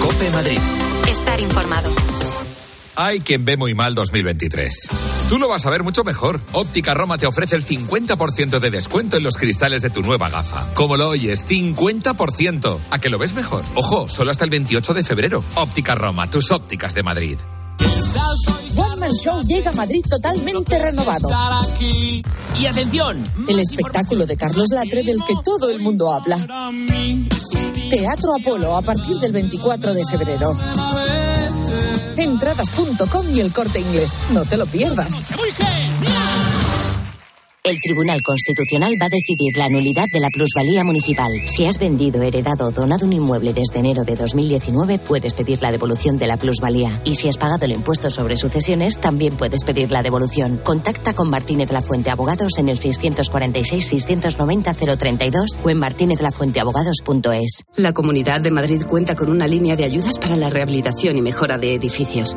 [0.00, 0.58] Cope Madrid.
[1.08, 1.90] Estar informado.
[2.96, 4.88] Hay quien ve muy mal 2023.
[5.28, 6.40] Tú lo vas a ver mucho mejor.
[6.52, 10.60] Óptica Roma te ofrece el 50% de descuento en los cristales de tu nueva gafa.
[10.74, 11.46] ¿Cómo lo oyes?
[11.46, 12.78] 50%.
[12.90, 13.64] ¿A que lo ves mejor?
[13.74, 15.44] Ojo, solo hasta el 28 de febrero.
[15.56, 17.38] Óptica Roma, tus ópticas de Madrid.
[18.76, 21.28] One Man Show llega a Madrid totalmente renovado.
[21.80, 26.38] Y atención, el espectáculo de Carlos Latre del que todo el mundo habla.
[27.90, 30.56] Teatro Apolo a partir del 24 de febrero.
[32.16, 34.24] Entradas.com y el corte inglés.
[34.30, 35.32] No te lo pierdas.
[37.66, 41.32] El Tribunal Constitucional va a decidir la nulidad de la plusvalía municipal.
[41.46, 45.72] Si has vendido, heredado o donado un inmueble desde enero de 2019, puedes pedir la
[45.72, 47.00] devolución de la plusvalía.
[47.06, 50.60] Y si has pagado el impuesto sobre sucesiones, también puedes pedir la devolución.
[50.62, 57.64] Contacta con Martínez La Fuente Abogados en el 646-690-032 o en martinezlafuenteabogados.es.
[57.76, 61.56] La Comunidad de Madrid cuenta con una línea de ayudas para la rehabilitación y mejora
[61.56, 62.36] de edificios,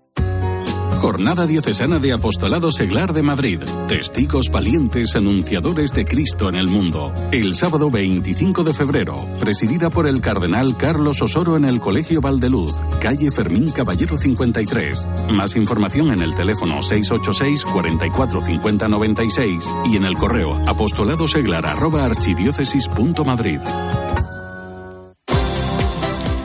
[1.01, 3.59] Jornada Diocesana de Apostolado Seglar de Madrid.
[3.87, 7.11] Testigos valientes anunciadores de Cristo en el mundo.
[7.31, 12.81] El sábado 25 de febrero, presidida por el cardenal Carlos Osoro en el Colegio Valdeluz,
[12.99, 15.09] calle Fermín Caballero 53.
[15.31, 22.05] Más información en el teléfono 686 44 50 96 y en el correo apostoladoseglar arroba
[22.05, 23.59] archidiócesis.madrid.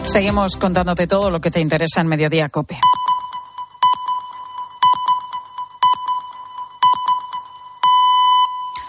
[0.06, 2.80] Seguimos contándote todo lo que te interesa en Mediodía Cope.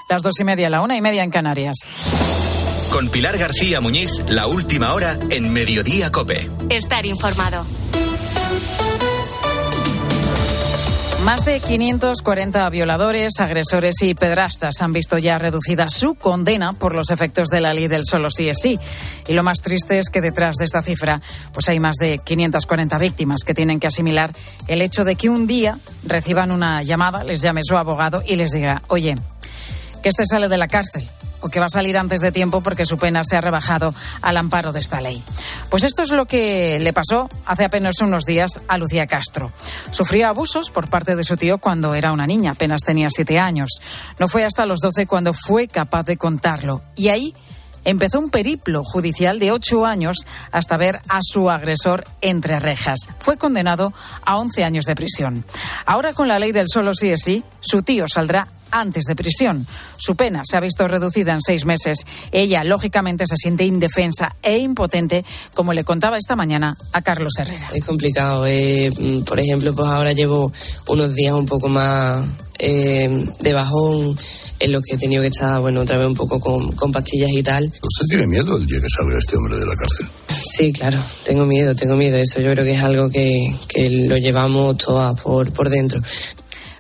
[0.10, 1.76] Las dos y media, la una y media en Canarias.
[2.92, 6.50] Con Pilar García Muñiz, la última hora en Mediodía Cope.
[6.70, 7.66] Estar informado.
[11.26, 17.10] Más de 540 violadores, agresores y pedrastas han visto ya reducida su condena por los
[17.10, 18.80] efectos de la ley del solo sí es sí.
[19.28, 21.20] Y lo más triste es que detrás de esta cifra
[21.52, 24.32] pues hay más de 540 víctimas que tienen que asimilar
[24.70, 28.52] el hecho de que un día reciban una llamada, les llame su abogado y les
[28.52, 29.16] diga, oye,
[30.02, 31.08] que este sale de la cárcel
[31.42, 34.38] o que va a salir antes de tiempo porque su pena se ha rebajado al
[34.38, 35.22] amparo de esta ley.
[35.70, 39.52] Pues esto es lo que le pasó hace apenas unos días a Lucía Castro.
[39.92, 43.80] Sufrió abusos por parte de su tío cuando era una niña, apenas tenía siete años.
[44.20, 46.82] No fue hasta los doce cuando fue capaz de contarlo.
[46.96, 47.34] Y ahí
[47.84, 50.18] empezó un periplo judicial de ocho años
[50.52, 53.00] hasta ver a su agresor entre rejas.
[53.20, 53.94] Fue condenado
[54.26, 55.46] a once años de prisión.
[55.86, 59.68] Ahora con la ley del solo sí es sí, su tío saldrá antes de prisión.
[59.98, 62.00] Su pena se ha visto reducida en seis meses.
[62.32, 67.70] Ella, lógicamente, se siente indefensa e impotente, como le contaba esta mañana a Carlos Herrera.
[67.74, 68.46] Es complicado.
[68.48, 68.92] Eh,
[69.26, 70.52] por ejemplo, pues ahora llevo
[70.88, 72.26] unos días un poco más
[72.60, 74.18] eh, de bajón
[74.60, 77.32] en los que he tenido que estar, bueno, otra vez un poco con, con pastillas
[77.32, 77.66] y tal.
[77.66, 80.08] ¿Usted tiene miedo el día que salga este hombre de la cárcel?
[80.28, 82.18] Sí, claro, tengo miedo, tengo miedo.
[82.18, 86.02] Eso yo creo que es algo que, que lo llevamos todas por, por dentro.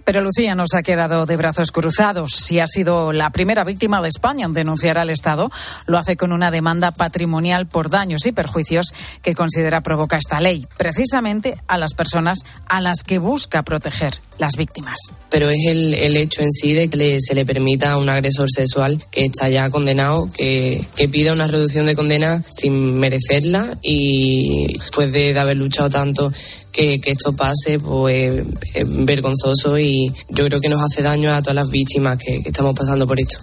[0.07, 2.31] Pero Lucía no se ha quedado de brazos cruzados.
[2.31, 5.51] Si ha sido la primera víctima de España en denunciar al Estado,
[5.85, 10.65] lo hace con una demanda patrimonial por daños y perjuicios que considera provoca esta ley,
[10.77, 12.39] precisamente a las personas
[12.69, 14.97] a las que busca proteger las víctimas.
[15.29, 18.09] Pero es el, el hecho en sí de que le- se le permita a un
[18.09, 23.71] agresor sexual que está ya condenado que, que pida una reducción de condena sin merecerla
[23.81, 26.31] y después de, haber luchado tanto
[26.71, 29.96] que, que esto pase, pues es vergonzoso y
[30.29, 33.39] yo creo que nos hace daño a todas las víctimas que, estamos pasando por esto.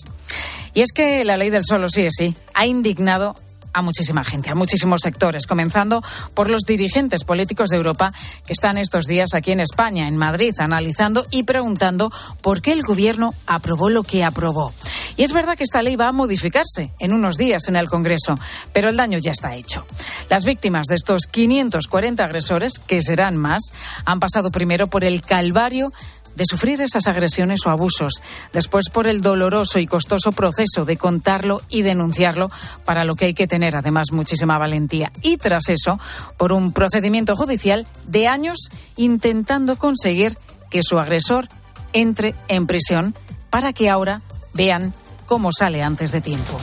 [0.75, 3.35] Y es que la ley del solo sí es sí ha indignado
[3.73, 6.03] a muchísima gente, a muchísimos sectores, comenzando
[6.35, 8.13] por los dirigentes políticos de Europa
[8.47, 12.83] que están estos días aquí en España, en Madrid, analizando y preguntando por qué el
[12.83, 14.73] Gobierno aprobó lo que aprobó.
[15.17, 18.37] Y es verdad que esta ley va a modificarse en unos días en el Congreso,
[18.73, 19.87] pero el daño ya está hecho.
[20.29, 23.73] Las víctimas de estos 540 agresores, que serán más,
[24.05, 25.93] han pasado primero por el calvario
[26.37, 31.61] de sufrir esas agresiones o abusos, después por el doloroso y costoso proceso de contarlo
[31.69, 32.51] y denunciarlo,
[32.85, 35.99] para lo que hay que tener además muchísima valentía, y tras eso,
[36.37, 40.37] por un procedimiento judicial de años intentando conseguir
[40.71, 41.49] que su agresor
[41.93, 43.15] entre en prisión
[43.51, 44.21] para que ahora
[44.55, 44.95] vean
[45.27, 46.57] cómo sale antes de tiempo.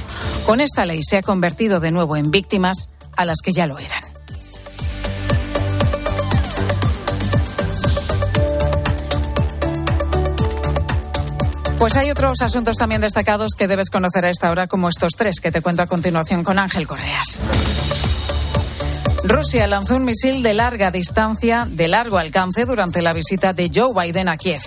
[0.45, 3.79] Con esta ley se ha convertido de nuevo en víctimas a las que ya lo
[3.79, 4.16] eran.
[11.77, 15.39] Pues hay otros asuntos también destacados que debes conocer a esta hora, como estos tres
[15.39, 17.41] que te cuento a continuación con Ángel Correas.
[19.23, 23.93] Rusia lanzó un misil de larga distancia, de largo alcance, durante la visita de Joe
[23.93, 24.61] Biden a Kiev.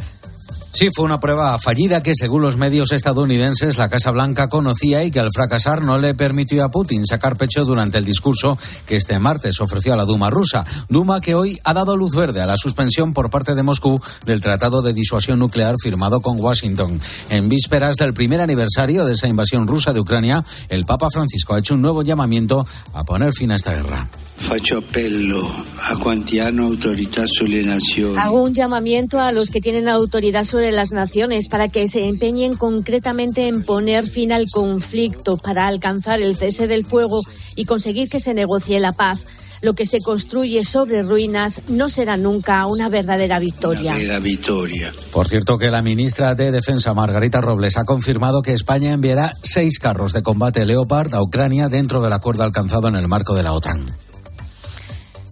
[0.72, 5.10] Sí, fue una prueba fallida que, según los medios estadounidenses, la Casa Blanca conocía y
[5.10, 8.56] que al fracasar no le permitió a Putin sacar pecho durante el discurso
[8.86, 10.64] que este martes ofreció a la Duma rusa.
[10.88, 14.40] Duma que hoy ha dado luz verde a la suspensión por parte de Moscú del
[14.40, 17.00] Tratado de Disuasión Nuclear firmado con Washington.
[17.30, 21.58] En vísperas del primer aniversario de esa invasión rusa de Ucrania, el Papa Francisco ha
[21.58, 22.64] hecho un nuevo llamamiento
[22.94, 24.08] a poner fin a esta guerra.
[24.40, 25.38] Faccio appello
[25.76, 28.16] a quanti hanno autorità sulle nazioni.
[28.16, 32.56] Hago un llamamiento a los que tienen autoridad sobre las naciones para que se empeñen
[32.56, 37.20] concretamente en poner fin al conflicto para alcanzar el cese del fuego
[37.54, 39.26] y conseguir que se negocie la paz.
[39.62, 43.94] Lo que se construye sobre ruinas no será nunca una verdadera victoria.
[43.94, 44.90] Una victoria.
[45.12, 49.78] Por cierto que la ministra de Defensa, Margarita Robles, ha confirmado que España enviará seis
[49.78, 53.52] carros de combate Leopard a Ucrania dentro del acuerdo alcanzado en el marco de la
[53.52, 53.84] OTAN.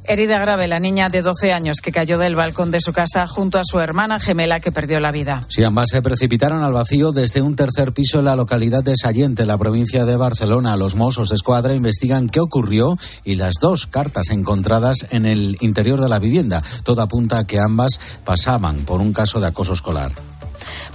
[0.09, 3.59] Herida grave la niña de 12 años que cayó del balcón de su casa junto
[3.59, 5.43] a su hermana gemela que perdió la vida.
[5.51, 9.45] Sí, ambas se precipitaron al vacío desde un tercer piso en la localidad de Sallente,
[9.45, 10.79] la provincia de Barcelona.
[10.79, 16.01] Los Mossos de Escuadra investigan qué ocurrió y las dos cartas encontradas en el interior
[16.01, 16.63] de la vivienda.
[16.85, 20.13] Todo apunta a que ambas pasaban por un caso de acoso escolar.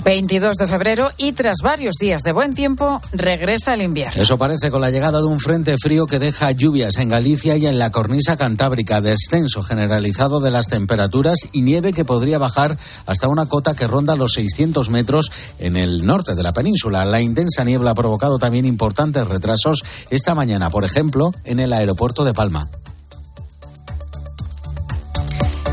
[0.04, 4.22] 22 de febrero y tras varios días de buen tiempo regresa el invierno.
[4.22, 7.68] Eso parece con la llegada de un frente frío que deja lluvias en Galicia y
[7.68, 13.30] en la cornisa cantábrica, descenso generalizado de las temperaturas y nieve que podría bajar hasta
[13.30, 17.06] una cota que ronda los 600 metros en el norte de la península.
[17.06, 22.24] La intensa niebla ha provocado también importantes retrasos esta mañana, por ejemplo, en el aeropuerto
[22.26, 22.68] de Palma.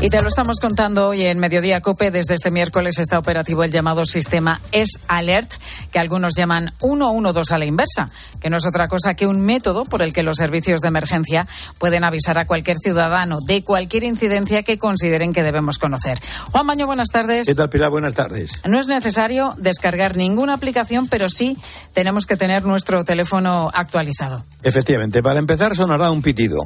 [0.03, 2.09] Y te lo estamos contando hoy en Mediodía Cope.
[2.09, 5.51] Desde este miércoles está operativo el llamado sistema S-Alert,
[5.91, 8.07] que algunos llaman 112 a la inversa,
[8.39, 11.45] que no es otra cosa que un método por el que los servicios de emergencia
[11.77, 16.17] pueden avisar a cualquier ciudadano de cualquier incidencia que consideren que debemos conocer.
[16.51, 17.45] Juan Baño, buenas tardes.
[17.45, 17.91] ¿Qué tal, Pilar?
[17.91, 18.53] Buenas tardes.
[18.67, 21.59] No es necesario descargar ninguna aplicación, pero sí
[21.93, 24.43] tenemos que tener nuestro teléfono actualizado.
[24.63, 26.57] Efectivamente, para empezar sonará un pitido.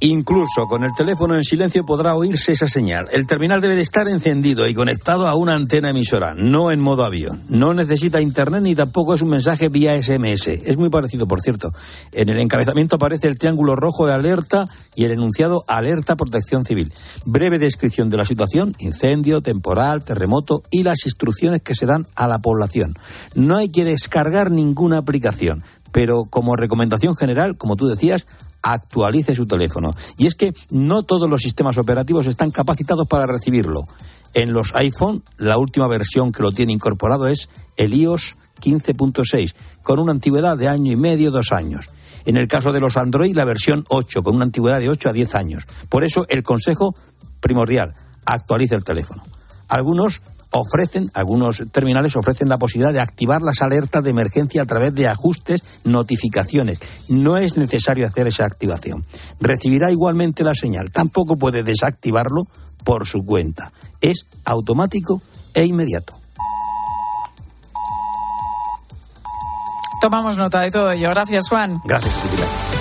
[0.00, 3.08] Incluso con el teléfono en silencio podrá oírse esa señal.
[3.12, 7.04] El terminal debe de estar encendido y conectado a una antena emisora, no en modo
[7.04, 7.40] avión.
[7.48, 10.48] No necesita internet ni tampoco es un mensaje vía SMS.
[10.48, 11.72] Es muy parecido, por cierto.
[12.12, 16.92] En el encabezamiento aparece el triángulo rojo de alerta y el enunciado alerta protección civil.
[17.24, 22.28] Breve descripción de la situación, incendio, temporal, terremoto y las instrucciones que se dan a
[22.28, 22.94] la población.
[23.34, 25.64] No hay que descargar ninguna aplicación
[25.96, 28.26] pero como recomendación general, como tú decías,
[28.66, 29.94] actualice su teléfono.
[30.16, 33.84] Y es que no todos los sistemas operativos están capacitados para recibirlo.
[34.34, 40.00] En los iPhone, la última versión que lo tiene incorporado es el iOS 15.6, con
[40.00, 41.86] una antigüedad de año y medio, dos años.
[42.24, 45.12] En el caso de los Android, la versión 8, con una antigüedad de 8 a
[45.12, 45.66] 10 años.
[45.88, 46.94] Por eso, el consejo
[47.38, 47.94] primordial,
[48.24, 49.22] actualice el teléfono.
[49.68, 50.22] Algunos
[50.58, 55.08] ofrecen, algunos terminales ofrecen la posibilidad de activar las alertas de emergencia a través de
[55.08, 56.78] ajustes, notificaciones.
[57.08, 59.04] No es necesario hacer esa activación.
[59.40, 60.90] Recibirá igualmente la señal.
[60.90, 62.46] Tampoco puede desactivarlo
[62.84, 63.72] por su cuenta.
[64.00, 65.20] Es automático
[65.54, 66.14] e inmediato.
[70.00, 71.10] Tomamos nota de todo ello.
[71.10, 71.80] Gracias, Juan.
[71.84, 72.14] Gracias,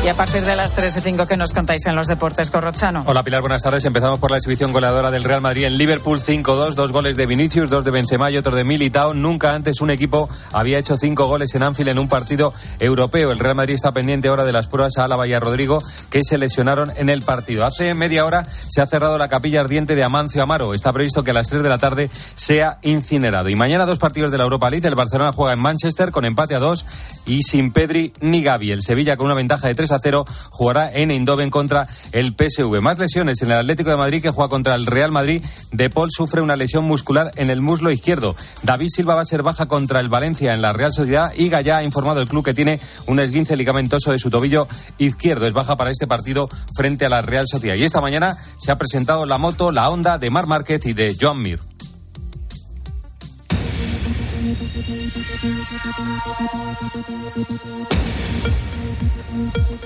[0.06, 3.04] y a partir de las 3 y 5, ¿qué nos contáis en los deportes, Corrochano?
[3.08, 3.86] Hola, Pilar, buenas tardes.
[3.86, 6.76] Empezamos por la exhibición goleadora del Real Madrid en Liverpool 5-2.
[6.76, 9.16] Dos goles de Vinicius, dos de Benzema y otro de Militao.
[9.16, 13.32] Nunca antes un equipo había hecho cinco goles en Anfield en un partido europeo.
[13.32, 15.82] El Real Madrid está pendiente ahora de las pruebas a Álava y a Rodrigo,
[16.12, 17.66] que se lesionaron en el partido.
[17.66, 20.76] Hace media hora se ha cerrado la capilla ardiente de Amancio Amaro.
[20.76, 23.50] Está previsto que a las 3 de la tarde sea incinerado.
[23.50, 24.88] Y mañana dos partidos de la Europa League.
[24.88, 26.86] El Barcelona juega en Manchester con empate a dos
[27.26, 28.72] y sin Pedri ni Gavi.
[28.72, 32.82] El Sevilla con una ventaja de 3 a 0 jugará en Eindhoven contra el PSV.
[32.82, 35.44] Más lesiones en el Atlético de Madrid que juega contra el Real Madrid.
[35.72, 38.36] De Paul sufre una lesión muscular en el muslo izquierdo.
[38.64, 41.78] David Silva va a ser baja contra el Valencia en la Real Sociedad y Gaya
[41.78, 44.68] ha informado el club que tiene un esguince ligamentoso de su tobillo
[44.98, 45.46] izquierdo.
[45.46, 47.76] Es baja para este partido frente a la Real Sociedad.
[47.76, 51.16] Y esta mañana se ha presentado la moto, la Honda de Mar Márquez y de
[51.20, 51.60] Joan Mir.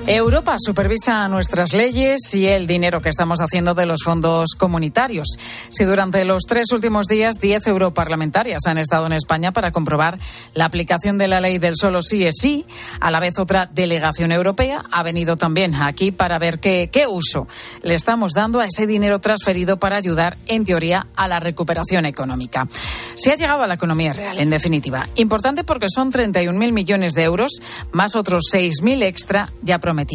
[0.05, 5.37] Europa supervisa nuestras leyes y el dinero que estamos haciendo de los fondos comunitarios.
[5.69, 10.17] Si durante los tres últimos días diez europarlamentarias han estado en España para comprobar
[10.53, 12.65] la aplicación de la ley del solo sí es sí,
[12.99, 17.47] a la vez otra delegación europea ha venido también aquí para ver qué, qué uso
[17.81, 22.67] le estamos dando a ese dinero transferido para ayudar, en teoría, a la recuperación económica.
[23.15, 25.07] Se ha llegado a la economía real, en definitiva.
[25.15, 30.09] Importante porque son 31.000 millones de euros, más otros 6.000 extra ya prometidos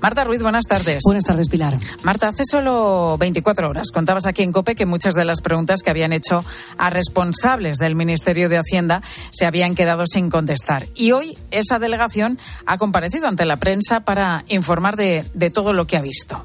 [0.00, 1.02] Marta Ruiz, buenas tardes.
[1.04, 1.74] Buenas tardes, Pilar.
[2.02, 5.90] Marta, hace solo 24 horas contabas aquí en COPE que muchas de las preguntas que
[5.90, 6.44] habían hecho
[6.78, 10.86] a responsables del Ministerio de Hacienda se habían quedado sin contestar.
[10.94, 15.86] Y hoy esa delegación ha comparecido ante la prensa para informar de, de todo lo
[15.86, 16.44] que ha visto.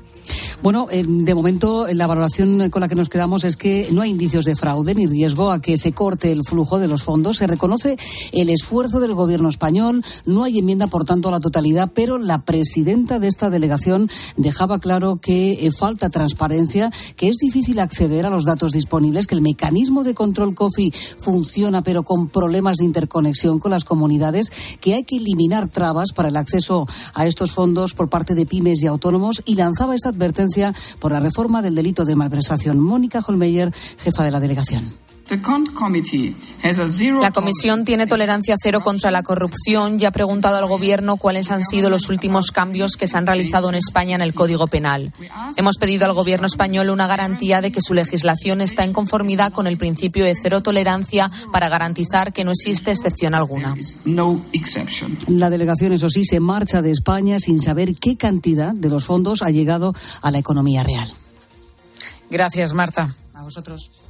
[0.61, 4.11] Bueno, eh, de momento la valoración con la que nos quedamos es que no hay
[4.11, 7.38] indicios de fraude ni riesgo a que se corte el flujo de los fondos.
[7.38, 7.97] Se reconoce
[8.32, 10.03] el esfuerzo del gobierno español.
[10.26, 14.80] No hay enmienda, por tanto, a la totalidad, pero la presidenta de esta delegación dejaba
[14.80, 19.41] claro que eh, falta transparencia, que es difícil acceder a los datos disponibles, que el
[19.41, 25.03] mecanismo de control COFI funciona, pero con problemas de interconexión con las comunidades, que hay
[25.03, 29.41] que eliminar trabas para el acceso a estos fondos por parte de pymes y autónomos
[29.45, 32.80] y lanzaba esta advertencia por la reforma del delito de malversación.
[32.80, 35.01] Mónica Holmeyer, jefa de la delegación.
[37.22, 41.64] La Comisión tiene tolerancia cero contra la corrupción y ha preguntado al Gobierno cuáles han
[41.64, 45.14] sido los últimos cambios que se han realizado en España en el Código Penal.
[45.56, 49.68] Hemos pedido al Gobierno español una garantía de que su legislación está en conformidad con
[49.68, 53.76] el principio de cero tolerancia para garantizar que no existe excepción alguna.
[55.28, 59.42] La delegación, eso sí, se marcha de España sin saber qué cantidad de los fondos
[59.42, 61.10] ha llegado a la economía real.
[62.30, 63.16] Gracias, Marta.
[63.34, 64.01] A vosotros.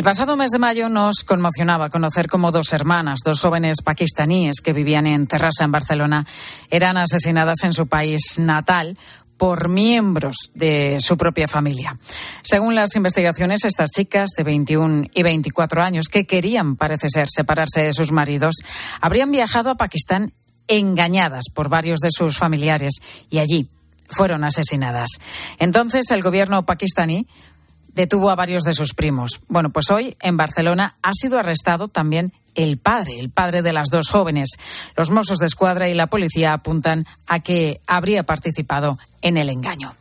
[0.00, 4.72] El pasado mes de mayo nos conmocionaba conocer cómo dos hermanas, dos jóvenes pakistaníes que
[4.72, 6.24] vivían en Terrassa, en Barcelona,
[6.70, 8.96] eran asesinadas en su país natal
[9.40, 11.98] por miembros de su propia familia.
[12.42, 17.82] Según las investigaciones, estas chicas de 21 y 24 años que querían, parece ser, separarse
[17.82, 18.56] de sus maridos,
[19.00, 20.34] habrían viajado a Pakistán
[20.68, 23.70] engañadas por varios de sus familiares y allí
[24.10, 25.08] fueron asesinadas.
[25.58, 27.26] Entonces el gobierno pakistaní
[27.94, 29.40] detuvo a varios de sus primos.
[29.48, 33.88] Bueno, pues hoy en Barcelona ha sido arrestado también el padre, el padre de las
[33.88, 34.50] dos jóvenes.
[34.96, 39.94] Los Mossos de Escuadra y la policía apuntan a que habría participado en el engaño.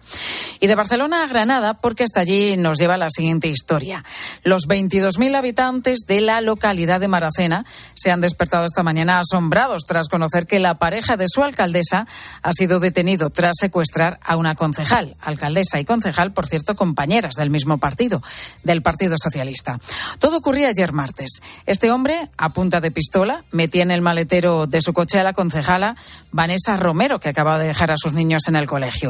[0.62, 4.04] Y de Barcelona a Granada, porque hasta allí nos lleva la siguiente historia.
[4.44, 10.10] Los 22.000 habitantes de la localidad de Maracena se han despertado esta mañana asombrados tras
[10.10, 12.08] conocer que la pareja de su alcaldesa
[12.42, 15.16] ha sido detenido tras secuestrar a una concejal.
[15.22, 18.22] Alcaldesa y concejal, por cierto, compañeras del mismo partido,
[18.64, 19.80] del Partido Socialista.
[20.20, 21.42] Todo ocurría ayer martes.
[21.68, 25.32] Este hombre, a punta de pistola, metía en el maletero de su coche a la
[25.32, 25.96] concejala
[26.34, 29.09] Vanessa Romero, que acababa de dejar a sus niños en el colegio.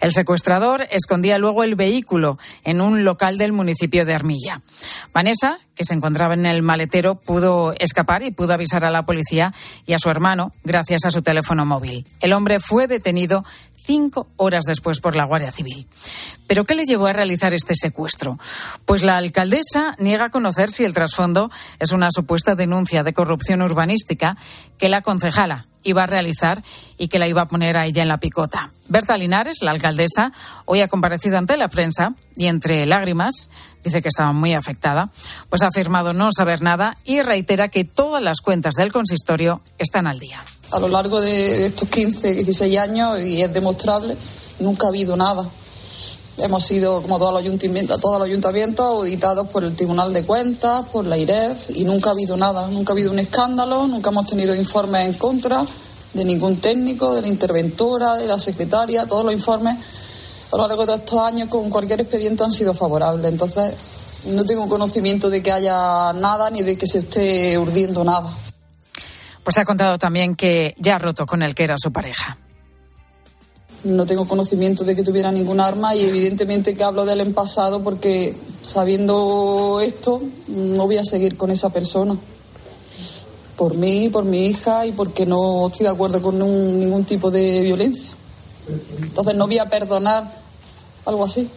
[0.00, 4.62] El secuestrador escondía luego el vehículo en un local del municipio de Armilla.
[5.12, 9.54] Vanessa, que se encontraba en el maletero, pudo escapar y pudo avisar a la policía
[9.86, 12.04] y a su hermano gracias a su teléfono móvil.
[12.20, 13.44] El hombre fue detenido
[13.88, 15.86] cinco horas después por la Guardia Civil.
[16.46, 18.38] ¿Pero qué le llevó a realizar este secuestro?
[18.84, 24.36] Pues la alcaldesa niega conocer si el trasfondo es una supuesta denuncia de corrupción urbanística
[24.76, 26.62] que la concejala iba a realizar
[26.96, 28.70] y que la iba a poner a ella en la picota.
[28.88, 30.32] Berta Linares, la alcaldesa,
[30.64, 33.50] hoy ha comparecido ante la prensa y entre lágrimas
[33.82, 35.10] dice que estaba muy afectada,
[35.48, 40.06] pues ha afirmado no saber nada y reitera que todas las cuentas del consistorio están
[40.06, 40.42] al día.
[40.72, 44.16] A lo largo de estos 15, 16 años, y es demostrable,
[44.60, 45.48] nunca ha habido nada.
[46.40, 50.86] Hemos sido, como todos los ayuntamientos, todos los ayuntamientos auditados por el Tribunal de Cuentas,
[50.92, 54.26] por la IREF, y nunca ha habido nada, nunca ha habido un escándalo, nunca hemos
[54.26, 55.64] tenido informes en contra
[56.14, 59.76] de ningún técnico, de la interventora, de la secretaria, todos los informes
[60.52, 63.30] a lo largo de estos años con cualquier expediente han sido favorables.
[63.30, 63.74] Entonces,
[64.26, 68.32] no tengo conocimiento de que haya nada ni de que se esté urdiendo nada.
[69.42, 72.38] Pues ha contado también que ya ha roto con el que era su pareja.
[73.84, 77.32] No tengo conocimiento de que tuviera ningún arma y evidentemente que hablo de él en
[77.32, 82.16] pasado porque sabiendo esto no voy a seguir con esa persona.
[83.56, 87.62] Por mí, por mi hija y porque no estoy de acuerdo con ningún tipo de
[87.62, 88.10] violencia.
[89.00, 90.24] Entonces no voy a perdonar
[91.06, 91.48] algo así.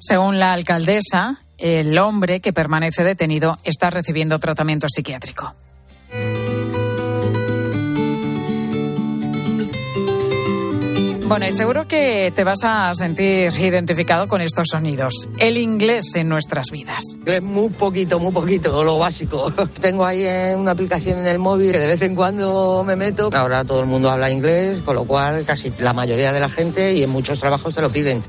[0.00, 5.54] Según la alcaldesa, el hombre que permanece detenido está recibiendo tratamiento psiquiátrico.
[11.32, 15.30] Bueno, y seguro que te vas a sentir identificado con estos sonidos.
[15.38, 17.02] El inglés en nuestras vidas.
[17.24, 19.50] Es muy poquito, muy poquito, lo básico.
[19.80, 23.30] Tengo ahí una aplicación en el móvil que de vez en cuando me meto.
[23.32, 26.92] Ahora todo el mundo habla inglés, con lo cual casi la mayoría de la gente
[26.92, 28.22] y en muchos trabajos te lo piden.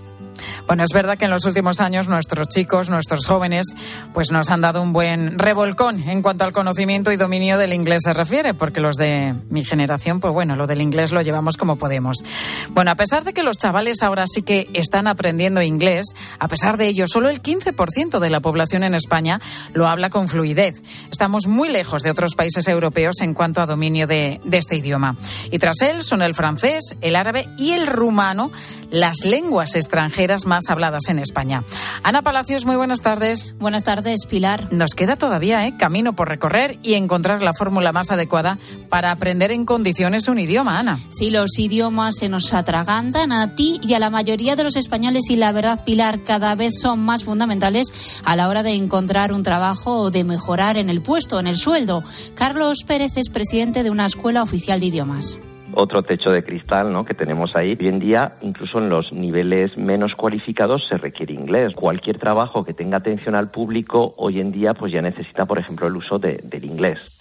[0.65, 3.75] Bueno, es verdad que en los últimos años nuestros chicos, nuestros jóvenes,
[4.13, 8.03] pues nos han dado un buen revolcón en cuanto al conocimiento y dominio del inglés
[8.05, 11.75] se refiere, porque los de mi generación, pues bueno, lo del inglés lo llevamos como
[11.75, 12.23] podemos.
[12.69, 16.05] Bueno, a pesar de que los chavales ahora sí que están aprendiendo inglés,
[16.39, 19.41] a pesar de ello, solo el 15% de la población en España
[19.73, 20.81] lo habla con fluidez.
[21.11, 25.17] Estamos muy lejos de otros países europeos en cuanto a dominio de, de este idioma.
[25.51, 28.51] Y tras él son el francés, el árabe y el rumano,
[28.91, 31.63] las lenguas extranjeras más más habladas en España.
[32.03, 33.55] Ana Palacios, muy buenas tardes.
[33.57, 34.67] Buenas tardes, Pilar.
[34.71, 35.75] Nos queda todavía ¿eh?
[35.79, 40.77] camino por recorrer y encontrar la fórmula más adecuada para aprender en condiciones un idioma,
[40.77, 40.99] Ana.
[41.09, 45.27] Sí, los idiomas se nos atragantan a ti y a la mayoría de los españoles
[45.31, 49.41] y la verdad, Pilar, cada vez son más fundamentales a la hora de encontrar un
[49.41, 52.03] trabajo o de mejorar en el puesto, en el sueldo.
[52.35, 55.39] Carlos Pérez es presidente de una escuela oficial de idiomas
[55.75, 57.05] otro techo de cristal ¿no?
[57.05, 57.77] que tenemos ahí.
[57.79, 61.73] Hoy en día, incluso en los niveles menos cualificados, se requiere inglés.
[61.75, 65.87] Cualquier trabajo que tenga atención al público, hoy en día, pues ya necesita, por ejemplo,
[65.87, 67.13] el uso de, del inglés.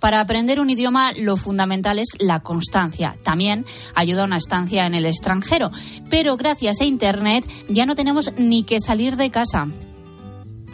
[0.00, 3.14] Para aprender un idioma lo fundamental es la constancia.
[3.22, 5.70] También ayuda una estancia en el extranjero.
[6.10, 9.68] Pero gracias a Internet ya no tenemos ni que salir de casa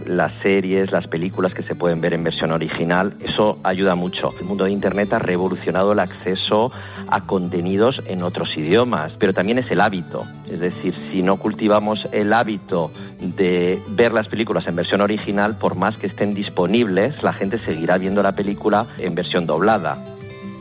[0.07, 4.33] las series, las películas que se pueden ver en versión original, eso ayuda mucho.
[4.41, 6.73] El mundo de Internet ha revolucionado el acceso
[7.09, 10.25] a contenidos en otros idiomas, pero también es el hábito.
[10.51, 12.91] Es decir, si no cultivamos el hábito
[13.21, 17.99] de ver las películas en versión original, por más que estén disponibles, la gente seguirá
[17.99, 20.03] viendo la película en versión doblada.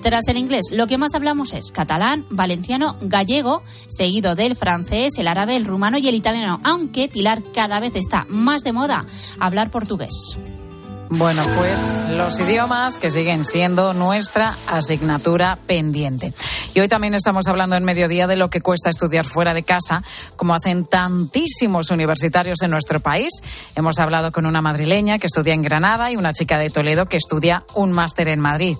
[0.01, 5.27] Tras el inglés, lo que más hablamos es catalán, valenciano, gallego, seguido del francés, el
[5.27, 9.05] árabe, el rumano y el italiano, aunque Pilar cada vez está más de moda
[9.39, 10.37] hablar portugués.
[11.11, 16.35] Bueno, pues los idiomas que siguen siendo nuestra asignatura pendiente.
[16.75, 20.03] Y hoy también estamos hablando en mediodía de lo que cuesta estudiar fuera de casa,
[20.35, 23.31] como hacen tantísimos universitarios en nuestro país.
[23.75, 27.17] Hemos hablado con una madrileña que estudia en Granada y una chica de Toledo que
[27.17, 28.77] estudia un máster en Madrid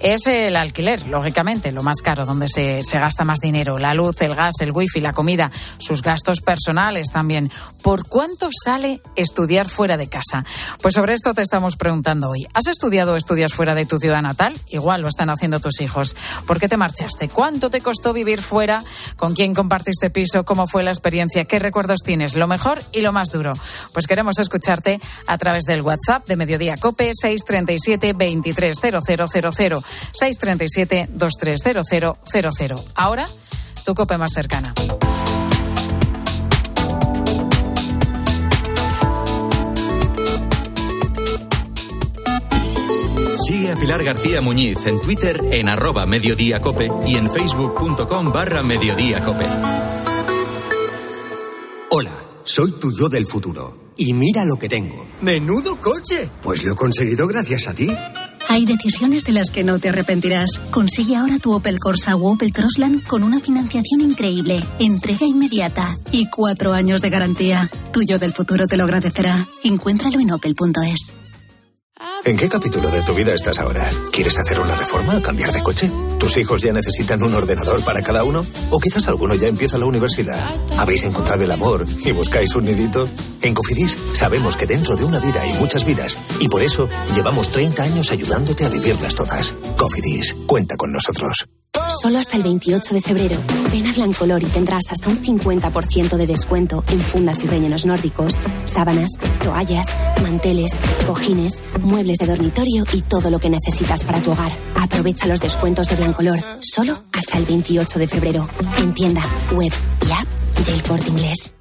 [0.00, 3.78] es el alquiler, lógicamente, lo más caro, donde se, se, gasta más dinero.
[3.78, 7.50] La luz, el gas, el wifi, la comida, sus gastos personales también.
[7.82, 10.44] ¿Por cuánto sale estudiar fuera de casa?
[10.80, 12.46] Pues sobre esto te estamos preguntando hoy.
[12.54, 14.58] ¿Has estudiado o estudias fuera de tu ciudad natal?
[14.68, 16.16] Igual lo están haciendo tus hijos.
[16.46, 17.28] ¿Por qué te marchaste?
[17.28, 18.82] ¿Cuánto te costó vivir fuera?
[19.16, 20.44] ¿Con quién compartiste piso?
[20.44, 21.44] ¿Cómo fue la experiencia?
[21.44, 22.36] ¿Qué recuerdos tienes?
[22.36, 23.54] Lo mejor y lo más duro.
[23.92, 32.74] Pues queremos escucharte a través del WhatsApp de Mediodía Cope 637 230000 637 230000.
[32.94, 33.26] Ahora,
[33.84, 34.72] tu cope más cercana.
[43.50, 49.46] Sigue a Pilar García Muñiz en Twitter en arroba mediodíacope y en facebook.com barra mediodíacope.
[51.90, 52.12] Hola,
[52.44, 53.92] soy tu yo del futuro.
[53.96, 55.04] Y mira lo que tengo.
[55.20, 56.30] ¡Menudo coche!
[56.42, 57.90] Pues lo he conseguido gracias a ti.
[58.48, 60.58] Hay decisiones de las que no te arrepentirás.
[60.70, 66.28] Consigue ahora tu Opel Corsa o Opel Crossland con una financiación increíble, entrega inmediata y
[66.28, 67.70] cuatro años de garantía.
[67.92, 69.46] Tuyo del futuro te lo agradecerá.
[69.62, 71.14] Encuéntralo en opel.es.
[72.24, 73.90] ¿En qué capítulo de tu vida estás ahora?
[74.12, 75.90] ¿Quieres hacer una reforma cambiar de coche?
[76.18, 78.44] ¿Tus hijos ya necesitan un ordenador para cada uno?
[78.70, 80.54] ¿O quizás alguno ya empieza la universidad?
[80.76, 83.08] ¿Habéis encontrado el amor y buscáis un nidito?
[83.40, 87.50] En Cofidis sabemos que dentro de una vida hay muchas vidas y por eso llevamos
[87.50, 89.54] 30 años ayudándote a vivirlas todas.
[89.76, 91.46] Cofidis, cuenta con nosotros.
[92.02, 93.36] Solo hasta el 28 de febrero,
[93.72, 98.38] ven a Blancolor y tendrás hasta un 50% de descuento en fundas y rellenos nórdicos,
[98.64, 99.10] sábanas,
[99.42, 99.88] toallas,
[100.22, 100.72] manteles,
[101.06, 104.52] cojines, muebles de dormitorio y todo lo que necesitas para tu hogar.
[104.76, 108.48] Aprovecha los descuentos de Blancolor solo hasta el 28 de febrero.
[108.78, 109.22] En tienda,
[109.52, 109.72] web
[110.08, 110.26] y app
[110.66, 111.52] del corte inglés.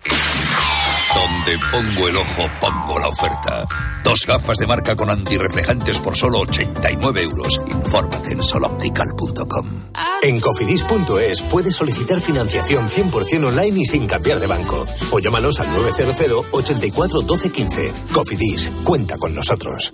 [1.15, 3.65] Donde pongo el ojo, pongo la oferta.
[4.03, 7.59] Dos gafas de marca con antirreflejantes por solo 89 euros.
[7.67, 9.67] Infórmate en soloptical.com.
[10.21, 14.85] En cofidis.es puedes solicitar financiación 100% online y sin cambiar de banco.
[15.11, 17.93] O llámanos al 900 84 12 15.
[18.13, 19.93] Cofidis, cuenta con nosotros.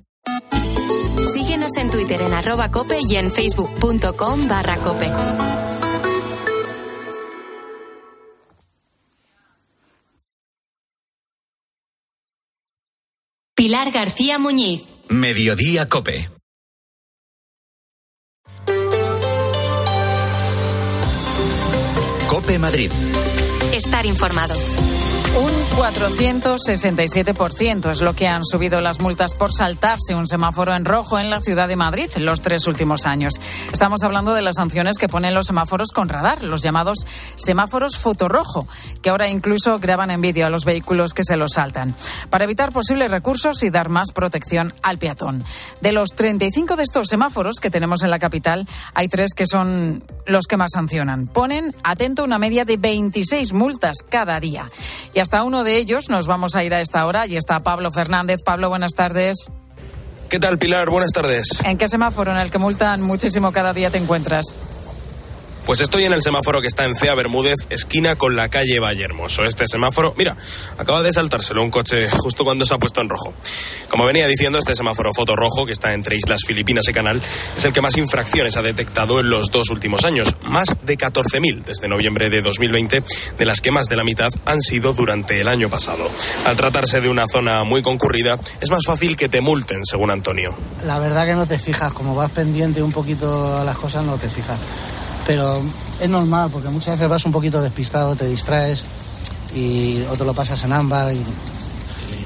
[1.33, 5.11] Síguenos en Twitter en arroba cope y en facebook.com barra cope.
[13.55, 14.81] Pilar García Muñiz.
[15.07, 16.29] Mediodía Cope.
[22.27, 22.91] Cope Madrid.
[23.71, 24.55] Estar informado.
[25.33, 31.19] Un 467% es lo que han subido las multas por saltarse un semáforo en rojo
[31.19, 33.35] en la ciudad de Madrid los tres últimos años.
[33.71, 38.67] Estamos hablando de las sanciones que ponen los semáforos con radar, los llamados semáforos fotorrojo,
[39.01, 41.95] que ahora incluso graban en vídeo a los vehículos que se los saltan,
[42.29, 45.45] para evitar posibles recursos y dar más protección al peatón.
[45.79, 50.03] De los 35 de estos semáforos que tenemos en la capital, hay tres que son
[50.25, 51.27] los que más sancionan.
[51.27, 54.69] Ponen, atento, una media de 26 multas cada día.
[55.13, 57.27] Y hasta uno de ellos nos vamos a ir a esta hora.
[57.27, 58.41] Y está Pablo Fernández.
[58.43, 59.49] Pablo, buenas tardes.
[60.29, 60.89] ¿Qué tal, Pilar?
[60.89, 61.47] Buenas tardes.
[61.63, 64.57] ¿En qué semáforo en el que multan muchísimo cada día te encuentras?
[65.65, 69.03] Pues estoy en el semáforo que está en Cea Bermúdez, esquina con la calle Valle
[69.03, 69.43] Hermoso.
[69.43, 70.35] Este semáforo, mira,
[70.77, 73.33] acaba de saltárselo un coche justo cuando se ha puesto en rojo.
[73.87, 77.21] Como venía diciendo, este semáforo foto rojo, que está entre Islas Filipinas y Canal,
[77.55, 80.35] es el que más infracciones ha detectado en los dos últimos años.
[80.41, 83.03] Más de 14.000 desde noviembre de 2020,
[83.37, 86.09] de las que más de la mitad han sido durante el año pasado.
[86.47, 90.55] Al tratarse de una zona muy concurrida, es más fácil que te multen, según Antonio.
[90.85, 94.17] La verdad que no te fijas, como vas pendiente un poquito a las cosas, no
[94.17, 94.57] te fijas
[95.25, 95.61] pero
[95.99, 98.83] es normal porque muchas veces vas un poquito despistado, te distraes
[99.55, 101.23] y o te lo pasas en ámbar y,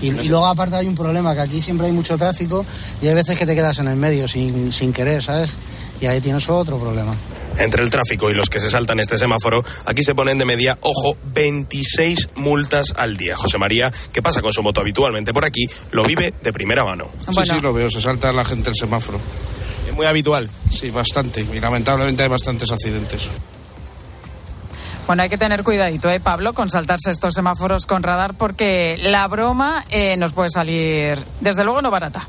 [0.01, 2.65] y, y, luego aparte hay un problema que aquí siempre hay mucho tráfico
[3.01, 5.51] y hay veces que te quedas en el medio sin, sin querer, ¿sabes?
[6.01, 7.15] Y ahí tienes otro problema.
[7.57, 10.77] Entre el tráfico y los que se saltan este semáforo, aquí se ponen de media,
[10.81, 13.37] ojo, 26 multas al día.
[13.37, 17.07] José María, que pasa con su moto habitualmente por aquí, lo vive de primera mano.
[17.31, 19.19] Sí, sí, lo veo, se salta la gente el semáforo
[19.95, 20.49] muy habitual.
[20.69, 21.41] Sí, bastante.
[21.41, 23.29] Y lamentablemente hay bastantes accidentes.
[25.07, 29.27] Bueno, hay que tener cuidadito, ¿eh, Pablo, con saltarse estos semáforos con radar porque la
[29.27, 32.27] broma eh, nos puede salir, desde luego, no barata.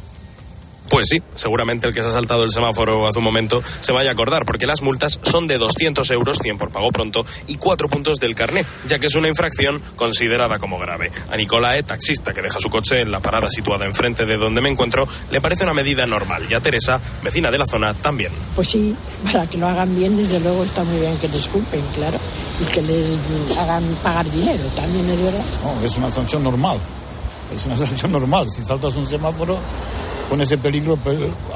[0.89, 4.11] Pues sí, seguramente el que se ha saltado el semáforo hace un momento se vaya
[4.11, 7.89] a acordar, porque las multas son de 200 euros, 100 por pago pronto, y 4
[7.89, 11.11] puntos del carnet, ya que es una infracción considerada como grave.
[11.31, 14.71] A Nicolae, taxista que deja su coche en la parada situada enfrente de donde me
[14.71, 18.33] encuentro, le parece una medida normal, y a Teresa, vecina de la zona, también.
[18.55, 21.83] Pues sí, para que lo hagan bien, desde luego está muy bien que les culpen,
[21.95, 22.19] claro,
[22.61, 23.19] y que les
[23.59, 25.45] hagan pagar dinero, también es verdad.
[25.65, 26.79] No, es una sanción normal,
[27.55, 28.49] es una sanción normal.
[28.51, 29.59] Si saltas un semáforo
[30.29, 30.99] con ese peligro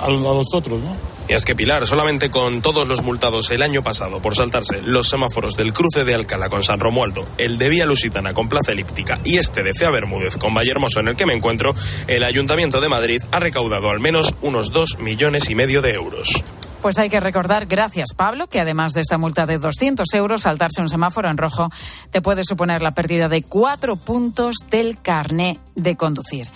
[0.00, 0.96] a los otros, ¿no?
[1.30, 5.08] Y es que Pilar, solamente con todos los multados el año pasado por saltarse los
[5.08, 9.20] semáforos del cruce de Alcalá con San Romualdo, el de Vía Lusitana con Plaza Elíptica
[9.24, 11.72] y este de Cea Bermúdez con Valle Hermoso en el que me encuentro,
[12.08, 16.42] el Ayuntamiento de Madrid ha recaudado al menos unos dos millones y medio de euros.
[16.82, 20.80] Pues hay que recordar, gracias Pablo, que además de esta multa de 200 euros, saltarse
[20.80, 21.68] un semáforo en rojo
[22.10, 26.48] te puede suponer la pérdida de cuatro puntos del carné de conducir.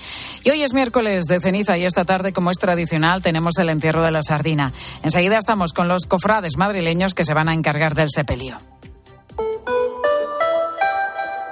[0.42, 4.02] Y hoy es miércoles de ceniza y esta tarde, como es tradicional, tenemos el entierro
[4.02, 4.72] de la sardina.
[5.02, 8.56] Enseguida estamos con los cofrades madrileños que se van a encargar del sepelio.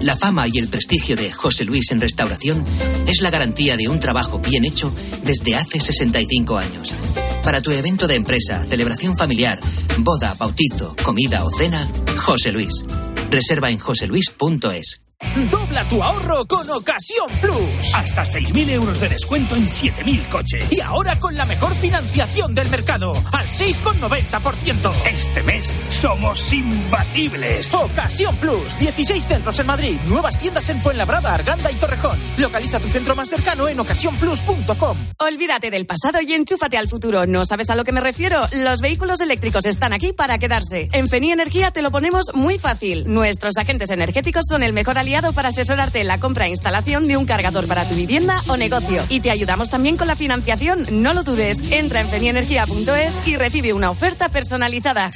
[0.00, 2.64] La fama y el prestigio de José Luis en restauración
[3.06, 4.92] es la garantía de un trabajo bien hecho
[5.24, 6.94] desde hace 65 años.
[7.42, 9.58] Para tu evento de empresa, celebración familiar,
[9.98, 12.84] boda, bautizo, comida o cena, José Luis.
[13.30, 15.05] Reserva en joseluis.es.
[15.50, 17.94] Dobla tu ahorro con Ocasión Plus.
[17.94, 20.66] Hasta 6.000 euros de descuento en 7.000 coches.
[20.70, 24.92] Y ahora con la mejor financiación del mercado, al 6,90%.
[25.06, 27.72] Este mes somos imbatibles.
[27.72, 28.78] Ocasión Plus.
[28.78, 29.98] 16 centros en Madrid.
[30.06, 32.18] Nuevas tiendas en Fuenlabrada, Arganda y Torrejón.
[32.36, 34.98] Localiza tu centro más cercano en ocasiónplus.com.
[35.18, 37.26] Olvídate del pasado y enchúfate al futuro.
[37.26, 38.40] ¿No sabes a lo que me refiero?
[38.52, 40.90] Los vehículos eléctricos están aquí para quedarse.
[40.92, 43.04] En Feni Energía te lo ponemos muy fácil.
[43.06, 47.16] Nuestros agentes energéticos son el mejor aliado para asesorarte en la compra e instalación de
[47.16, 49.02] un cargador para tu vivienda o negocio.
[49.08, 50.84] Y te ayudamos también con la financiación.
[50.90, 51.60] No lo dudes.
[51.70, 55.12] Entra en fenienergia.es y recibe una oferta personalizada.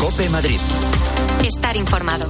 [0.00, 0.60] Cope Madrid.
[1.42, 2.28] Estar informado.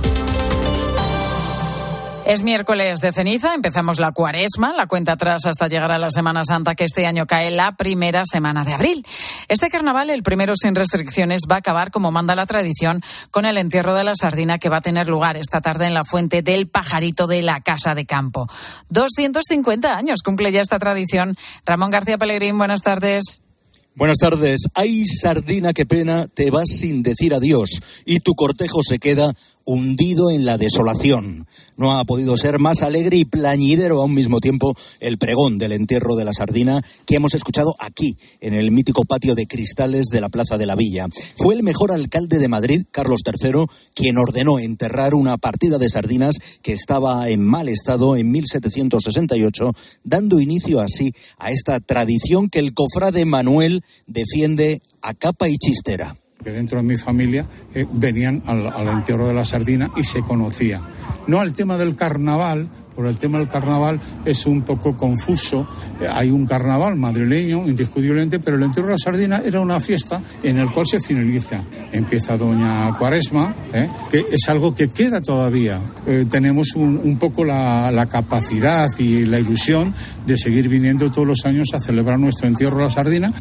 [2.27, 6.45] Es miércoles de ceniza, empezamos la cuaresma, la cuenta atrás hasta llegar a la Semana
[6.45, 9.07] Santa que este año cae la primera semana de abril.
[9.47, 13.01] Este carnaval, el primero sin restricciones, va a acabar como manda la tradición
[13.31, 16.03] con el entierro de la sardina que va a tener lugar esta tarde en la
[16.03, 18.49] fuente del pajarito de la Casa de Campo.
[18.89, 21.37] 250 años cumple ya esta tradición.
[21.65, 23.41] Ramón García Pellegrín, buenas tardes.
[23.95, 24.63] Buenas tardes.
[24.75, 29.33] Ay, sardina, qué pena, te vas sin decir adiós y tu cortejo se queda
[29.67, 31.47] hundido en la desolación.
[31.77, 35.73] No ha podido ser más alegre y plañidero a un mismo tiempo el pregón del
[35.73, 40.21] entierro de la sardina que hemos escuchado aquí, en el mítico patio de cristales de
[40.21, 41.07] la Plaza de la Villa.
[41.37, 46.37] Fue el mejor alcalde de Madrid, Carlos III, quien ordenó enterrar una partida de sardinas
[46.63, 49.73] que estaba en mal estado en 1768,
[50.05, 56.17] dando inicio así a esta tradición que el cofrade Manuel defiende a capa y chistera
[56.43, 60.81] que dentro de mi familia eh, venían al, entierro de la sardina y se conocía.
[61.27, 65.69] No al tema del carnaval, porque el tema del carnaval es un poco confuso.
[66.01, 70.23] Eh, hay un carnaval madrileño, indiscutiblemente, pero el entierro de la sardina era una fiesta
[70.43, 71.65] en el cual se finaliza.
[71.91, 75.81] Empieza Doña Cuaresma, eh, que es algo que queda todavía.
[76.31, 79.95] tenemos un, un poco la, la, capacidad y la ilusión
[80.27, 83.33] de seguir viniendo todos los años a celebrar nuestro entierro de la sardina.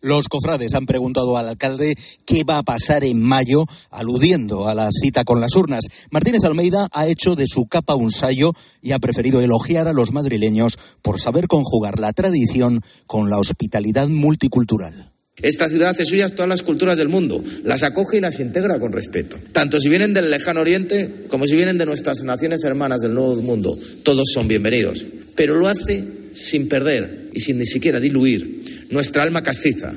[0.00, 1.94] Los cofrades han preguntado al alcalde
[2.26, 5.84] qué va a pasar en mayo, aludiendo a la cita con las urnas.
[6.10, 10.12] Martínez Almeida ha hecho de su capa un sayo y ha preferido elogiar a los
[10.12, 15.12] madrileños por saber conjugar la tradición con la hospitalidad multicultural.
[15.42, 18.92] Esta ciudad hace suyas todas las culturas del mundo, las acoge y las integra con
[18.92, 19.36] respeto.
[19.52, 23.42] Tanto si vienen del lejano oriente como si vienen de nuestras naciones hermanas del Nuevo
[23.42, 25.04] Mundo, todos son bienvenidos.
[25.34, 29.92] Pero lo hace sin perder y sin ni siquiera diluir nuestra alma castiza.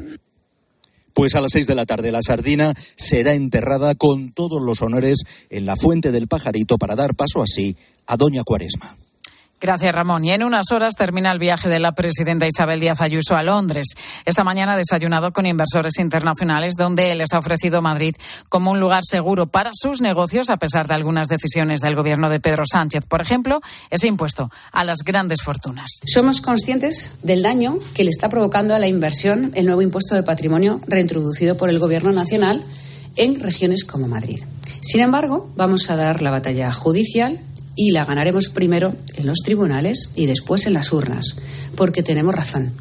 [1.13, 5.23] Pues a las seis de la tarde la sardina será enterrada con todos los honores
[5.49, 7.75] en la fuente del pajarito para dar paso así
[8.05, 8.95] a Doña Cuaresma.
[9.60, 10.24] Gracias, Ramón.
[10.24, 13.88] Y en unas horas termina el viaje de la presidenta Isabel Díaz Ayuso a Londres.
[14.24, 18.16] Esta mañana ha desayunado con inversores internacionales, donde les ha ofrecido Madrid
[18.49, 22.39] como un lugar seguro para sus negocios, a pesar de algunas decisiones del gobierno de
[22.39, 23.05] Pedro Sánchez.
[23.08, 25.89] Por ejemplo, ese impuesto a las grandes fortunas.
[26.05, 30.22] Somos conscientes del daño que le está provocando a la inversión el nuevo impuesto de
[30.22, 32.64] patrimonio reintroducido por el gobierno nacional
[33.16, 34.39] en regiones como Madrid.
[34.82, 37.39] Sin embargo, vamos a dar la batalla judicial
[37.78, 41.41] y la ganaremos primero en los tribunales y después en las urnas,
[41.78, 42.73] porque tenemos razón.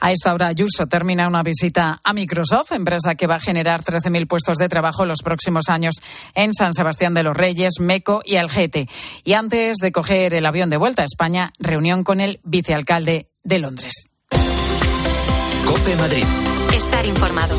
[0.00, 4.28] A esta hora, Ayuso termina una visita a Microsoft, empresa que va a generar 13.000
[4.28, 5.94] puestos de trabajo los próximos años
[6.34, 8.88] en San Sebastián de los Reyes, Meco y Algete.
[9.24, 13.58] Y antes de coger el avión de vuelta a España, reunión con el vicealcalde de
[13.58, 13.94] Londres.
[15.64, 16.24] Cope Madrid.
[16.74, 17.58] Estar informado.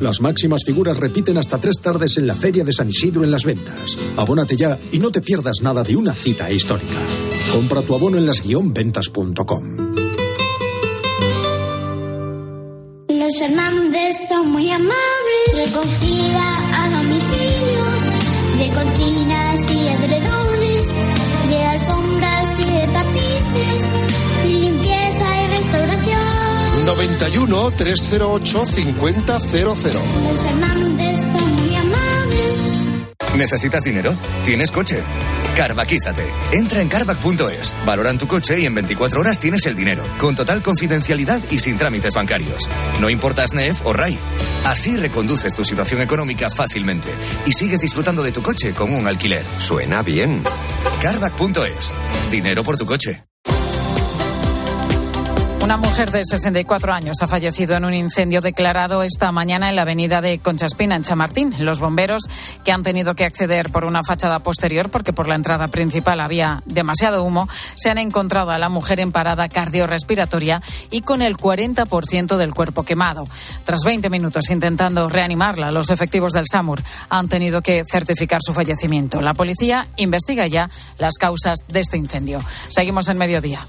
[0.00, 3.44] Las máximas figuras repiten hasta tres tardes en la Feria de San Isidro en las
[3.44, 3.98] ventas.
[4.16, 6.94] Abónate ya y no te pierdas nada de una cita histórica.
[7.52, 9.76] Compra tu abono en las-ventas.com.
[13.08, 15.66] Los Fernández son muy amables.
[15.66, 16.44] Recogida
[16.74, 17.84] a domicilio
[18.58, 20.88] de cortinas y edredones,
[21.48, 24.07] de alfombras y de tapices.
[26.88, 29.14] 91 308 5000.
[33.36, 34.14] ¿Necesitas dinero?
[34.42, 35.02] ¿Tienes coche?
[35.54, 36.24] Carvaquízate.
[36.52, 40.62] Entra en carvac.es, valoran tu coche y en 24 horas tienes el dinero, con total
[40.62, 42.70] confidencialidad y sin trámites bancarios.
[43.02, 44.18] No importa SNEF o RAI.
[44.64, 47.10] Así reconduces tu situación económica fácilmente
[47.44, 49.44] y sigues disfrutando de tu coche como un alquiler.
[49.58, 50.42] Suena bien.
[51.02, 51.92] Carvac.es.
[52.30, 53.27] Dinero por tu coche.
[55.68, 59.82] Una mujer de 64 años ha fallecido en un incendio declarado esta mañana en la
[59.82, 61.54] avenida de Conchaspina, en Chamartín.
[61.58, 62.22] Los bomberos,
[62.64, 66.62] que han tenido que acceder por una fachada posterior porque por la entrada principal había
[66.64, 72.38] demasiado humo, se han encontrado a la mujer en parada cardiorrespiratoria y con el 40%
[72.38, 73.24] del cuerpo quemado.
[73.66, 79.20] Tras 20 minutos intentando reanimarla, los efectivos del SAMUR han tenido que certificar su fallecimiento.
[79.20, 82.40] La policía investiga ya las causas de este incendio.
[82.70, 83.60] Seguimos en mediodía.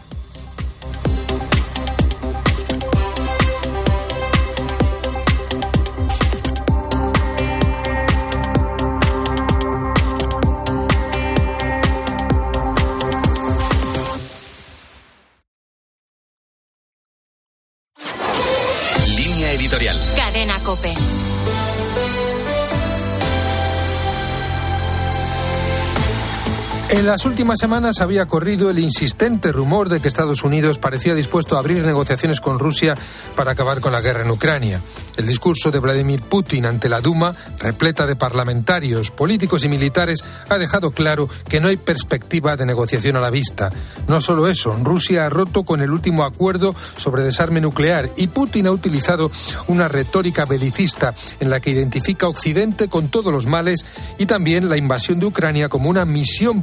[27.10, 31.60] Las últimas semanas había corrido el insistente rumor de que Estados Unidos parecía dispuesto a
[31.60, 32.94] abrir negociaciones con Rusia
[33.36, 34.80] para acabar con la guerra en Ucrania.
[35.18, 40.58] El discurso de Vladimir Putin ante la Duma, repleta de parlamentarios, políticos y militares, ha
[40.58, 43.70] dejado claro que no hay perspectiva de negociación a la vista.
[44.08, 48.68] No solo eso, Rusia ha roto con el último acuerdo sobre desarme nuclear y Putin
[48.68, 49.32] ha utilizado
[49.68, 53.86] una retórica belicista en la que identifica a Occidente con todos los males
[54.20, 56.62] y también la invasión de Ucrania como una misión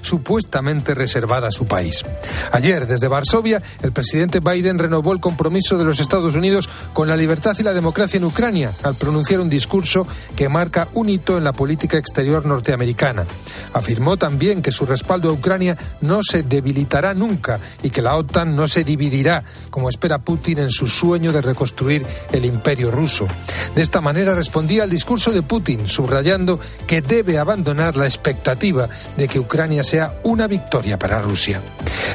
[0.00, 2.04] supuestamente reservada a su país.
[2.52, 7.16] Ayer, desde Varsovia, el presidente Biden renovó el compromiso de los Estados Unidos con la
[7.16, 10.06] libertad y la democracia en Ucrania al pronunciar un discurso
[10.36, 13.24] que marca un hito en la política exterior norteamericana.
[13.72, 18.54] Afirmó también que su respaldo a Ucrania no se debilitará nunca y que la OTAN
[18.54, 23.26] no se dividirá, como espera Putin en su sueño de reconstruir el imperio ruso.
[23.74, 28.88] De esta manera respondía al discurso de Putin, subrayando que debe abandonar la expectativa
[29.22, 31.62] de que Ucrania sea una victoria para Rusia.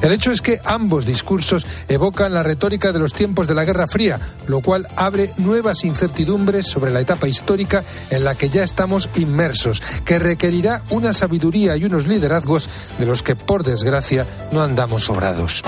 [0.02, 3.88] El hecho es que ambos discursos evocan la retórica de los tiempos de la Guerra
[3.88, 9.08] Fría, lo cual abre nuevas incertidumbres sobre la etapa histórica en la que ya estamos
[9.16, 15.06] inmersos, que requerirá una sabiduría y unos liderazgos de los que, por desgracia, no andamos
[15.06, 15.64] sobrados.